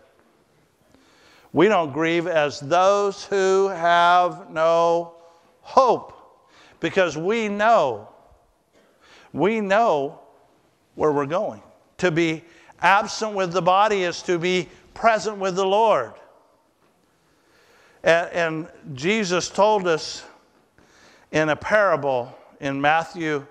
We 1.52 1.68
don't 1.68 1.92
grieve 1.92 2.28
as 2.28 2.60
those 2.60 3.26
who 3.26 3.68
have 3.70 4.52
no 4.52 5.16
hope 5.62 6.14
because 6.80 7.18
we 7.18 7.48
know, 7.50 8.08
we 9.34 9.60
know 9.60 10.20
where 10.96 11.12
we're 11.12 11.26
going. 11.26 11.64
To 11.98 12.12
be 12.12 12.44
absent 12.82 13.34
with 13.34 13.54
the 13.54 13.62
body 13.62 14.04
is 14.04 14.22
to 14.24 14.38
be 14.38 14.70
present 14.94 15.38
with 15.38 15.56
the 15.56 15.66
Lord. 15.66 16.14
And, 18.04 18.30
and 18.32 18.68
Jesus 18.94 19.50
told 19.50 19.88
us 19.88 20.24
in 21.32 21.50
a 21.50 21.56
parable 21.56 22.38
in 22.60 22.80
Matthew 22.80 23.48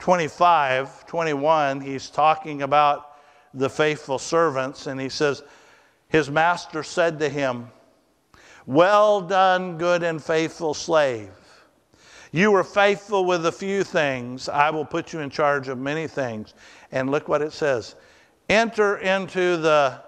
25, 0.00 1.06
21, 1.06 1.80
he's 1.80 2.10
talking 2.10 2.62
about 2.62 3.18
the 3.54 3.68
faithful 3.68 4.18
servants, 4.18 4.86
and 4.86 5.00
he 5.00 5.08
says, 5.08 5.42
His 6.08 6.30
master 6.30 6.82
said 6.82 7.18
to 7.20 7.28
him, 7.28 7.68
Well 8.66 9.20
done, 9.20 9.78
good 9.78 10.02
and 10.02 10.22
faithful 10.22 10.74
slave. 10.74 11.30
You 12.32 12.50
were 12.50 12.64
faithful 12.64 13.24
with 13.24 13.44
a 13.46 13.52
few 13.52 13.84
things. 13.84 14.48
I 14.48 14.70
will 14.70 14.84
put 14.84 15.12
you 15.12 15.20
in 15.20 15.30
charge 15.30 15.68
of 15.68 15.78
many 15.78 16.06
things. 16.06 16.54
And 16.92 17.10
look 17.10 17.28
what 17.28 17.42
it 17.42 17.52
says 17.52 17.94
enter 18.48 18.96
into 18.98 19.56
the 19.58 20.00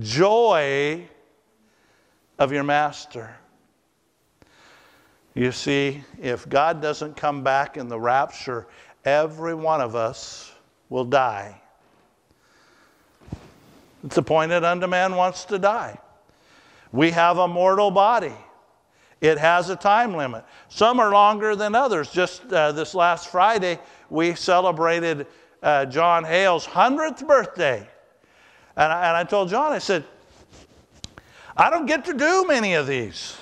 joy 0.00 1.06
of 2.38 2.52
your 2.52 2.64
master. 2.64 3.36
You 5.34 5.50
see, 5.50 6.04
if 6.20 6.48
God 6.48 6.80
doesn't 6.80 7.16
come 7.16 7.42
back 7.42 7.76
in 7.76 7.88
the 7.88 7.98
rapture, 7.98 8.68
every 9.04 9.54
one 9.54 9.80
of 9.80 9.94
us 9.94 10.52
will 10.88 11.04
die. 11.04 11.60
It's 14.04 14.16
appointed 14.16 14.64
unto 14.64 14.86
man 14.86 15.16
wants 15.16 15.44
to 15.46 15.58
die. 15.58 15.98
We 16.92 17.10
have 17.10 17.38
a 17.38 17.48
mortal 17.48 17.90
body. 17.90 18.34
It 19.20 19.38
has 19.38 19.70
a 19.70 19.76
time 19.76 20.14
limit. 20.14 20.44
Some 20.68 21.00
are 21.00 21.10
longer 21.10 21.56
than 21.56 21.74
others. 21.74 22.10
Just 22.10 22.52
uh, 22.52 22.72
this 22.72 22.94
last 22.94 23.28
Friday, 23.28 23.78
we 24.10 24.34
celebrated 24.34 25.26
uh, 25.62 25.86
John 25.86 26.24
Hale's 26.24 26.66
100th 26.66 27.26
birthday. 27.26 27.88
And 28.76 28.92
I, 28.92 29.08
and 29.08 29.16
I 29.16 29.24
told 29.24 29.48
John, 29.48 29.72
I 29.72 29.78
said, 29.78 30.04
I 31.56 31.70
don't 31.70 31.86
get 31.86 32.04
to 32.04 32.14
do 32.14 32.44
many 32.46 32.74
of 32.74 32.86
these. 32.86 33.36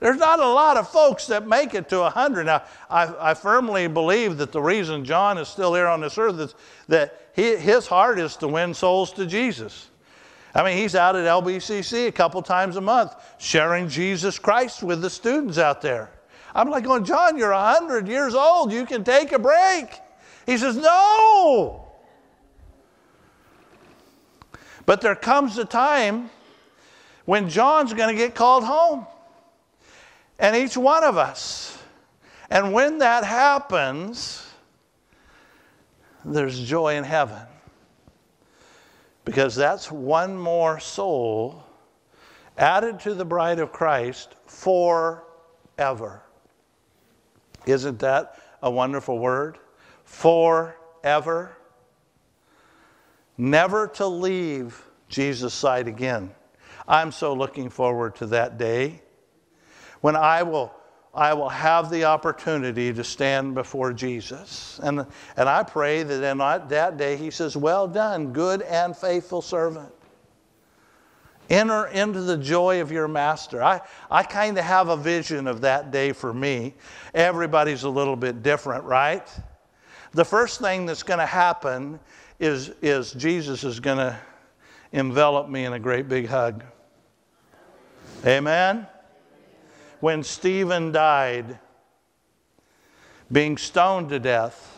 There's 0.00 0.16
not 0.16 0.38
a 0.38 0.46
lot 0.46 0.76
of 0.76 0.88
folks 0.88 1.26
that 1.26 1.46
make 1.46 1.74
it 1.74 1.88
to 1.88 2.00
100. 2.00 2.44
Now, 2.46 2.62
I, 2.88 3.30
I 3.30 3.34
firmly 3.34 3.88
believe 3.88 4.36
that 4.38 4.52
the 4.52 4.62
reason 4.62 5.04
John 5.04 5.38
is 5.38 5.48
still 5.48 5.74
here 5.74 5.86
on 5.86 6.00
this 6.00 6.16
earth 6.18 6.38
is 6.38 6.54
that 6.86 7.30
he, 7.34 7.56
his 7.56 7.86
heart 7.86 8.18
is 8.18 8.36
to 8.36 8.48
win 8.48 8.74
souls 8.74 9.12
to 9.14 9.26
Jesus. 9.26 9.88
I 10.54 10.62
mean, 10.64 10.78
he's 10.78 10.94
out 10.94 11.16
at 11.16 11.24
LBCC 11.24 12.06
a 12.06 12.12
couple 12.12 12.40
times 12.42 12.76
a 12.76 12.80
month 12.80 13.14
sharing 13.38 13.88
Jesus 13.88 14.38
Christ 14.38 14.82
with 14.82 15.02
the 15.02 15.10
students 15.10 15.58
out 15.58 15.82
there. 15.82 16.10
I'm 16.54 16.70
like 16.70 16.84
going, 16.84 17.04
John, 17.04 17.36
you're 17.36 17.52
100 17.52 18.08
years 18.08 18.34
old. 18.34 18.72
You 18.72 18.86
can 18.86 19.04
take 19.04 19.32
a 19.32 19.38
break. 19.38 19.88
He 20.46 20.56
says, 20.56 20.76
No. 20.76 21.84
But 24.86 25.02
there 25.02 25.14
comes 25.14 25.58
a 25.58 25.66
time 25.66 26.30
when 27.26 27.50
John's 27.50 27.92
going 27.92 28.08
to 28.08 28.14
get 28.14 28.34
called 28.34 28.64
home. 28.64 29.06
And 30.38 30.54
each 30.56 30.76
one 30.76 31.04
of 31.04 31.16
us. 31.16 31.76
And 32.50 32.72
when 32.72 32.98
that 32.98 33.24
happens, 33.24 34.46
there's 36.24 36.60
joy 36.60 36.96
in 36.96 37.04
heaven. 37.04 37.42
Because 39.24 39.54
that's 39.54 39.90
one 39.90 40.36
more 40.36 40.80
soul 40.80 41.64
added 42.56 43.00
to 43.00 43.14
the 43.14 43.24
bride 43.24 43.58
of 43.58 43.72
Christ 43.72 44.34
forever. 44.46 46.22
Isn't 47.66 47.98
that 48.00 48.36
a 48.62 48.70
wonderful 48.70 49.18
word? 49.18 49.58
Forever. 50.04 51.56
Never 53.36 53.88
to 53.88 54.06
leave 54.06 54.82
Jesus' 55.08 55.54
side 55.54 55.86
again. 55.86 56.34
I'm 56.88 57.12
so 57.12 57.34
looking 57.34 57.68
forward 57.70 58.16
to 58.16 58.26
that 58.26 58.58
day 58.58 59.02
when 60.00 60.16
I 60.16 60.42
will, 60.42 60.72
I 61.14 61.34
will 61.34 61.48
have 61.48 61.90
the 61.90 62.04
opportunity 62.04 62.92
to 62.92 63.04
stand 63.04 63.54
before 63.54 63.92
Jesus. 63.92 64.78
And, 64.82 65.06
and 65.36 65.48
I 65.48 65.62
pray 65.62 66.02
that 66.02 66.22
in 66.22 66.38
that 66.38 66.96
day 66.96 67.16
he 67.16 67.30
says, 67.30 67.56
Well 67.56 67.88
done, 67.88 68.32
good 68.32 68.62
and 68.62 68.96
faithful 68.96 69.42
servant. 69.42 69.92
Enter 71.50 71.86
into 71.86 72.20
the 72.20 72.36
joy 72.36 72.82
of 72.82 72.92
your 72.92 73.08
master. 73.08 73.62
I, 73.62 73.80
I 74.10 74.22
kind 74.22 74.58
of 74.58 74.64
have 74.64 74.88
a 74.88 74.96
vision 74.96 75.46
of 75.46 75.62
that 75.62 75.90
day 75.90 76.12
for 76.12 76.34
me. 76.34 76.74
Everybody's 77.14 77.84
a 77.84 77.88
little 77.88 78.16
bit 78.16 78.42
different, 78.42 78.84
right? 78.84 79.26
the 80.12 80.24
first 80.24 80.60
thing 80.60 80.86
that's 80.86 81.02
going 81.02 81.18
to 81.18 81.26
happen 81.26 82.00
is, 82.38 82.72
is 82.82 83.12
Jesus 83.12 83.64
is 83.64 83.80
going 83.80 83.98
to 83.98 84.18
envelop 84.92 85.48
me 85.48 85.64
in 85.64 85.72
a 85.72 85.78
great 85.78 86.08
big 86.08 86.26
hug. 86.26 86.64
Amen? 88.24 88.86
When 90.00 90.22
Stephen 90.22 90.92
died, 90.92 91.58
being 93.30 93.56
stoned 93.56 94.08
to 94.10 94.18
death, 94.18 94.76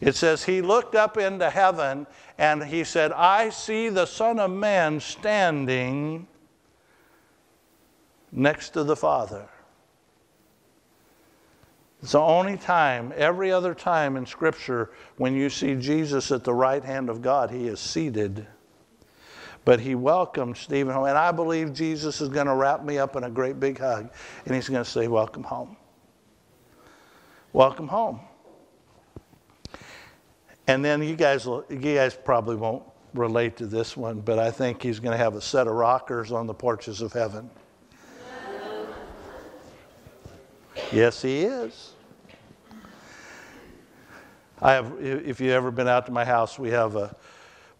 it 0.00 0.16
says 0.16 0.44
he 0.44 0.62
looked 0.62 0.94
up 0.94 1.16
into 1.16 1.48
heaven 1.48 2.06
and 2.36 2.64
he 2.64 2.84
said, 2.84 3.12
I 3.12 3.50
see 3.50 3.88
the 3.88 4.06
Son 4.06 4.38
of 4.38 4.50
Man 4.50 5.00
standing 5.00 6.26
next 8.32 8.70
to 8.70 8.84
the 8.84 8.96
Father. 8.96 9.48
It's 12.02 12.12
the 12.12 12.20
only 12.20 12.56
time, 12.56 13.12
every 13.14 13.52
other 13.52 13.74
time 13.74 14.16
in 14.16 14.26
Scripture, 14.26 14.90
when 15.18 15.34
you 15.34 15.48
see 15.48 15.76
Jesus 15.76 16.32
at 16.32 16.42
the 16.42 16.52
right 16.52 16.82
hand 16.82 17.08
of 17.08 17.22
God, 17.22 17.50
he 17.50 17.68
is 17.68 17.78
seated. 17.78 18.44
But 19.64 19.80
he 19.80 19.94
welcomed 19.94 20.56
Stephen 20.56 20.92
home. 20.92 21.04
And 21.04 21.16
I 21.16 21.30
believe 21.30 21.72
Jesus 21.72 22.20
is 22.20 22.28
going 22.28 22.46
to 22.46 22.54
wrap 22.54 22.84
me 22.84 22.98
up 22.98 23.14
in 23.16 23.24
a 23.24 23.30
great 23.30 23.60
big 23.60 23.78
hug. 23.78 24.10
And 24.44 24.54
he's 24.54 24.68
going 24.68 24.82
to 24.82 24.90
say, 24.90 25.08
Welcome 25.08 25.44
home. 25.44 25.76
Welcome 27.52 27.88
home. 27.88 28.20
And 30.66 30.84
then 30.84 31.02
you 31.02 31.16
guys, 31.16 31.44
you 31.44 31.64
guys 31.70 32.14
probably 32.14 32.56
won't 32.56 32.84
relate 33.14 33.56
to 33.58 33.66
this 33.66 33.96
one, 33.96 34.20
but 34.20 34.38
I 34.38 34.50
think 34.50 34.82
he's 34.82 35.00
going 35.00 35.12
to 35.12 35.22
have 35.22 35.34
a 35.34 35.40
set 35.40 35.66
of 35.66 35.74
rockers 35.74 36.32
on 36.32 36.46
the 36.46 36.54
porches 36.54 37.02
of 37.02 37.12
heaven. 37.12 37.50
Yes, 40.90 41.22
he 41.22 41.42
is. 41.42 41.92
I 44.60 44.72
have, 44.72 44.94
if 45.00 45.40
you've 45.40 45.52
ever 45.52 45.70
been 45.70 45.88
out 45.88 46.06
to 46.06 46.12
my 46.12 46.24
house, 46.24 46.58
we 46.58 46.70
have 46.70 46.96
a, 46.96 47.14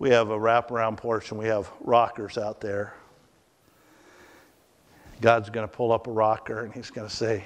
we 0.02 0.10
have 0.10 0.30
a 0.30 0.36
wraparound 0.36 0.96
porch 0.96 1.30
and 1.30 1.38
we 1.38 1.46
have 1.46 1.70
rockers 1.80 2.36
out 2.36 2.60
there. 2.60 2.92
God's 5.20 5.48
going 5.48 5.62
to 5.62 5.72
pull 5.72 5.92
up 5.92 6.08
a 6.08 6.10
rocker 6.10 6.64
and 6.64 6.74
he's 6.74 6.90
going 6.90 7.08
to 7.08 7.14
say, 7.14 7.44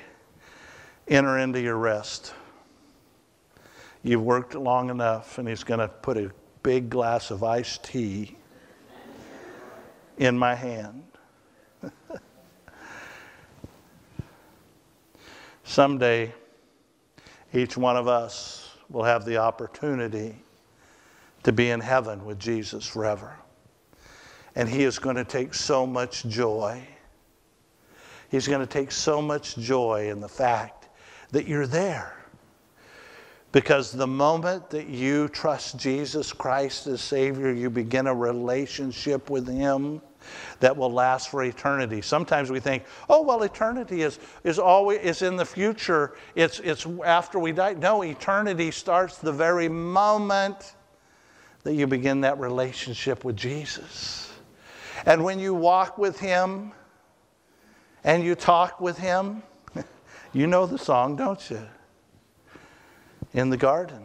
enter 1.07 1.37
into 1.37 1.61
your 1.61 1.77
rest. 1.77 2.33
You've 4.03 4.23
worked 4.23 4.55
long 4.55 4.89
enough, 4.89 5.37
and 5.37 5.47
he's 5.47 5.65
going 5.65 5.81
to 5.81 5.89
put 5.89 6.17
a 6.17 6.31
big 6.63 6.89
glass 6.89 7.31
of 7.31 7.45
iced 7.45 7.85
tea 7.85 8.39
in 10.17 10.39
my 10.39 10.55
hand. 10.55 11.05
Someday, 15.65 16.33
each 17.53 17.77
one 17.77 17.99
of 17.99 18.09
us 18.09 18.71
will 18.89 19.05
have 19.05 19.27
the 19.27 19.37
opportunity 19.37 20.37
to 21.47 21.53
be 21.53 21.71
in 21.71 21.79
heaven 21.79 22.25
with 22.25 22.41
Jesus 22.41 22.85
forever. 22.85 23.37
And 24.57 24.69
He 24.69 24.83
is 24.83 24.99
going 24.99 25.15
to 25.15 25.23
take 25.23 25.55
so 25.55 25.87
much 25.87 26.25
joy. 26.25 26.83
He's 28.29 28.49
going 28.49 28.63
to 28.63 28.67
take 28.67 28.91
so 28.91 29.23
much 29.23 29.57
joy 29.57 30.11
in 30.11 30.19
the 30.19 30.29
fact 30.29 30.89
that 31.31 31.47
you're 31.47 31.69
there. 31.69 32.17
Because 33.53 33.93
the 33.93 34.09
moment 34.09 34.71
that 34.71 34.89
you 34.89 35.29
trust 35.29 35.77
Jesus 35.77 36.33
Christ 36.33 36.89
as 36.89 37.01
Savior, 37.01 37.53
you 37.53 37.71
begin 37.71 38.09
a 38.09 38.15
relationship 38.15 39.31
with 39.31 39.47
Him 39.47 40.03
that 40.59 40.77
will 40.77 40.91
last 40.91 41.29
for 41.29 41.45
eternity. 41.45 42.03
Sometimes 42.03 42.51
we 42.51 42.59
think, 42.59 42.83
oh, 43.09 43.23
well, 43.23 43.45
eternity 43.45 44.03
is, 44.03 44.19
is 44.43 44.59
always 44.59 44.99
is 44.99 45.23
in 45.23 45.37
the 45.37 45.47
future. 45.47 46.17
It's, 46.35 46.59
it's 46.59 46.89
after 47.05 47.39
we 47.39 47.53
die. 47.53 47.75
No, 47.75 48.03
eternity 48.03 48.73
starts 48.73 49.19
the 49.19 49.31
very 49.31 49.69
moment 49.69 50.75
that 51.67 51.75
you 51.75 51.89
begin 51.89 52.21
that 52.21 52.39
relationship 52.39 53.25
with 53.25 53.37
Jesus. 53.37 54.33
And 55.05 55.25
when 55.25 55.41
you 55.41 55.53
walk 55.53 55.99
with 55.99 56.21
Him 56.21 56.71
and 58.05 58.23
you 58.23 58.37
talk 58.37 58.81
with 58.81 58.97
Him, 58.97 59.43
you 60.33 60.47
know 60.47 60.67
the 60.67 60.79
song, 60.79 61.17
don't 61.17 61.51
you? 61.51 61.61
In 63.35 63.51
the 63.51 63.57
garden. 63.57 64.05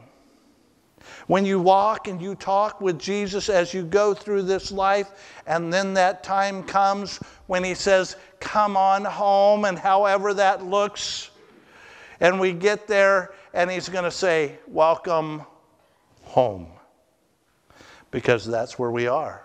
When 1.27 1.45
you 1.45 1.59
walk 1.59 2.07
and 2.07 2.19
you 2.19 2.33
talk 2.33 2.81
with 2.81 2.97
Jesus 2.97 3.47
as 3.47 3.75
you 3.75 3.83
go 3.83 4.15
through 4.15 4.41
this 4.41 4.71
life, 4.71 5.11
and 5.45 5.71
then 5.71 5.93
that 5.93 6.23
time 6.23 6.63
comes 6.63 7.17
when 7.45 7.63
He 7.63 7.75
says, 7.75 8.15
Come 8.39 8.75
on 8.75 9.05
home, 9.05 9.65
and 9.65 9.77
however 9.77 10.33
that 10.33 10.65
looks, 10.65 11.29
and 12.19 12.39
we 12.39 12.53
get 12.53 12.87
there, 12.87 13.35
and 13.53 13.69
He's 13.69 13.87
going 13.87 14.05
to 14.05 14.09
say, 14.09 14.57
Welcome 14.67 15.43
home. 16.23 16.65
Because 18.11 18.45
that's 18.45 18.77
where 18.77 18.91
we 18.91 19.07
are. 19.07 19.43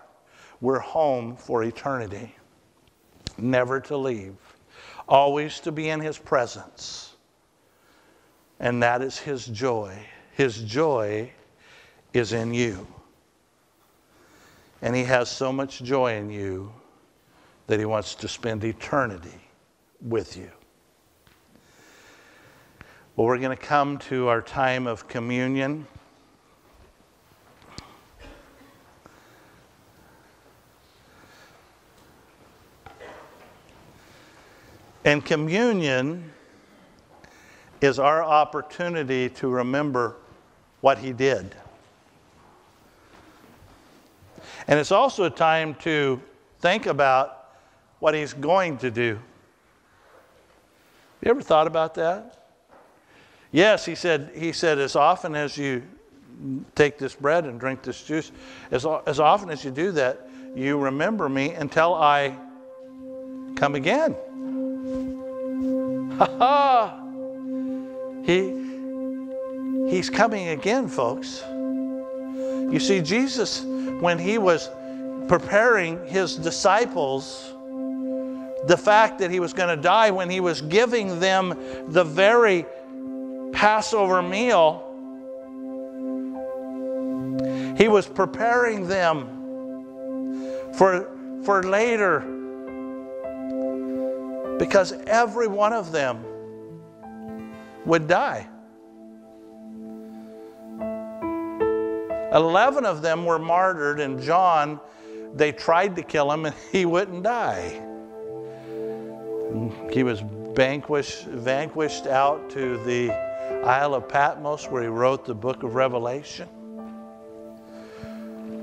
We're 0.59 0.79
home 0.79 1.35
for 1.35 1.63
eternity, 1.63 2.35
never 3.37 3.79
to 3.81 3.97
leave, 3.97 4.35
always 5.07 5.59
to 5.61 5.71
be 5.71 5.89
in 5.89 6.01
His 6.01 6.17
presence. 6.17 7.15
And 8.59 8.83
that 8.83 9.01
is 9.01 9.17
His 9.17 9.45
joy. 9.45 9.97
His 10.33 10.61
joy 10.63 11.31
is 12.13 12.33
in 12.33 12.53
you. 12.53 12.85
And 14.81 14.95
He 14.95 15.03
has 15.03 15.29
so 15.29 15.51
much 15.51 15.81
joy 15.81 16.15
in 16.15 16.29
you 16.29 16.71
that 17.67 17.79
He 17.79 17.85
wants 17.85 18.15
to 18.15 18.27
spend 18.27 18.63
eternity 18.63 19.41
with 20.01 20.35
you. 20.37 20.51
Well, 23.15 23.25
we're 23.27 23.39
going 23.39 23.55
to 23.57 23.63
come 23.63 23.97
to 23.99 24.27
our 24.27 24.41
time 24.41 24.85
of 24.85 25.07
communion. 25.07 25.87
And 35.07 35.23
communion 35.23 36.33
is 37.79 37.97
our 37.97 38.21
opportunity 38.21 39.29
to 39.29 39.47
remember 39.47 40.17
what 40.81 40.97
he 40.97 41.13
did. 41.13 41.55
And 44.67 44.77
it's 44.77 44.91
also 44.91 45.23
a 45.23 45.29
time 45.29 45.75
to 45.75 46.21
think 46.59 46.87
about 46.87 47.53
what 47.99 48.15
he's 48.15 48.33
going 48.33 48.79
to 48.79 48.91
do. 48.91 49.17
You 51.21 51.31
ever 51.31 51.41
thought 51.41 51.67
about 51.67 51.93
that? 51.93 52.49
Yes, 53.53 53.85
he 53.85 53.95
said, 53.95 54.31
he 54.35 54.51
said, 54.51 54.77
as 54.77 54.97
often 54.97 55.37
as 55.37 55.57
you 55.57 55.83
take 56.75 56.97
this 56.97 57.15
bread 57.15 57.45
and 57.45 57.57
drink 57.57 57.81
this 57.81 58.03
juice, 58.03 58.33
as, 58.71 58.85
as 59.05 59.21
often 59.21 59.51
as 59.51 59.63
you 59.63 59.71
do 59.71 59.93
that, 59.93 60.27
you 60.53 60.77
remember 60.77 61.29
me 61.29 61.51
until 61.51 61.95
I 61.95 62.35
come 63.55 63.75
again. 63.75 64.13
He, 68.27 68.51
he's 69.87 70.09
coming 70.09 70.49
again, 70.49 70.89
folks. 70.89 71.41
You 71.47 72.77
see, 72.77 73.01
Jesus 73.01 73.63
when 73.99 74.19
he 74.19 74.37
was 74.37 74.69
preparing 75.27 76.05
his 76.05 76.35
disciples 76.35 77.53
the 78.65 78.77
fact 78.77 79.19
that 79.19 79.31
he 79.31 79.39
was 79.39 79.53
going 79.53 79.75
to 79.75 79.81
die, 79.81 80.11
when 80.11 80.29
he 80.29 80.39
was 80.39 80.61
giving 80.61 81.19
them 81.19 81.57
the 81.87 82.03
very 82.03 82.65
Passover 83.53 84.21
meal, 84.21 84.83
he 87.77 87.87
was 87.87 88.07
preparing 88.07 88.87
them 88.87 89.27
for, 90.73 91.09
for 91.43 91.63
later. 91.63 92.25
Because 94.57 94.93
every 95.05 95.47
one 95.47 95.73
of 95.73 95.91
them 95.91 96.23
would 97.85 98.07
die. 98.07 98.47
11 102.33 102.85
of 102.85 103.01
them 103.01 103.25
were 103.25 103.39
martyred, 103.39 103.99
and 103.99 104.21
John, 104.21 104.79
they 105.33 105.51
tried 105.51 105.95
to 105.95 106.03
kill 106.03 106.31
him, 106.31 106.45
and 106.45 106.55
he 106.71 106.85
wouldn't 106.85 107.23
die. 107.23 107.83
He 109.91 110.03
was 110.03 110.21
vanquished, 110.53 111.25
vanquished 111.25 112.07
out 112.07 112.49
to 112.51 112.83
the 112.83 113.11
Isle 113.63 113.95
of 113.95 114.09
Patmos 114.09 114.69
where 114.69 114.81
he 114.81 114.89
wrote 114.89 115.25
the 115.25 115.33
book 115.33 115.63
of 115.63 115.75
Revelation. 115.75 116.49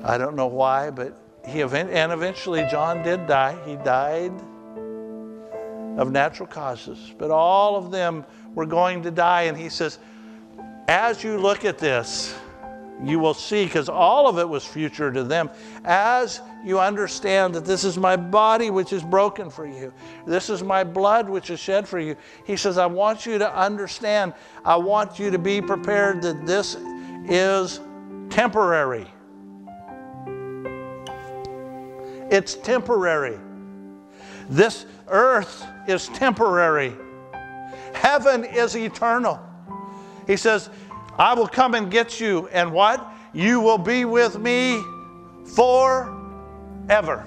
I 0.04 0.18
don't 0.18 0.36
know 0.36 0.46
why, 0.46 0.90
but 0.90 1.16
he 1.46 1.62
and 1.62 2.12
eventually 2.12 2.66
John 2.70 3.02
did 3.02 3.26
die. 3.26 3.56
He 3.64 3.76
died 3.76 4.32
of 5.96 6.10
natural 6.10 6.46
causes, 6.46 7.12
but 7.18 7.30
all 7.30 7.76
of 7.76 7.90
them 7.90 8.24
were 8.54 8.66
going 8.66 9.02
to 9.02 9.10
die. 9.10 9.42
And 9.42 9.56
he 9.56 9.68
says, 9.68 9.98
as 10.88 11.24
you 11.24 11.38
look 11.38 11.64
at 11.64 11.78
this, 11.78 12.34
you 13.02 13.18
will 13.18 13.34
see, 13.34 13.64
because 13.64 13.88
all 13.88 14.28
of 14.28 14.38
it 14.38 14.48
was 14.48 14.64
future 14.64 15.12
to 15.12 15.24
them, 15.24 15.50
as 15.84 16.40
you 16.64 16.78
understand 16.78 17.54
that 17.54 17.64
this 17.64 17.84
is 17.84 17.98
my 17.98 18.16
body 18.16 18.70
which 18.70 18.92
is 18.92 19.02
broken 19.02 19.50
for 19.50 19.66
you, 19.66 19.92
this 20.26 20.48
is 20.48 20.62
my 20.62 20.84
blood 20.84 21.28
which 21.28 21.50
is 21.50 21.58
shed 21.58 21.88
for 21.88 21.98
you. 21.98 22.16
He 22.44 22.56
says, 22.56 22.78
I 22.78 22.86
want 22.86 23.26
you 23.26 23.38
to 23.38 23.56
understand, 23.56 24.32
I 24.64 24.76
want 24.76 25.18
you 25.18 25.30
to 25.30 25.38
be 25.38 25.60
prepared 25.60 26.22
that 26.22 26.46
this 26.46 26.76
is 27.26 27.80
temporary. 28.30 29.06
It's 32.30 32.54
temporary. 32.54 33.38
This 34.48 34.86
earth 35.08 35.64
is 35.86 36.08
temporary. 36.08 36.94
Heaven 37.94 38.44
is 38.44 38.76
eternal. 38.76 39.40
He 40.26 40.36
says, 40.36 40.70
I 41.18 41.34
will 41.34 41.46
come 41.46 41.74
and 41.74 41.90
get 41.90 42.20
you, 42.20 42.48
and 42.48 42.72
what? 42.72 43.06
You 43.32 43.60
will 43.60 43.78
be 43.78 44.04
with 44.04 44.38
me 44.38 44.82
forever. 45.54 47.26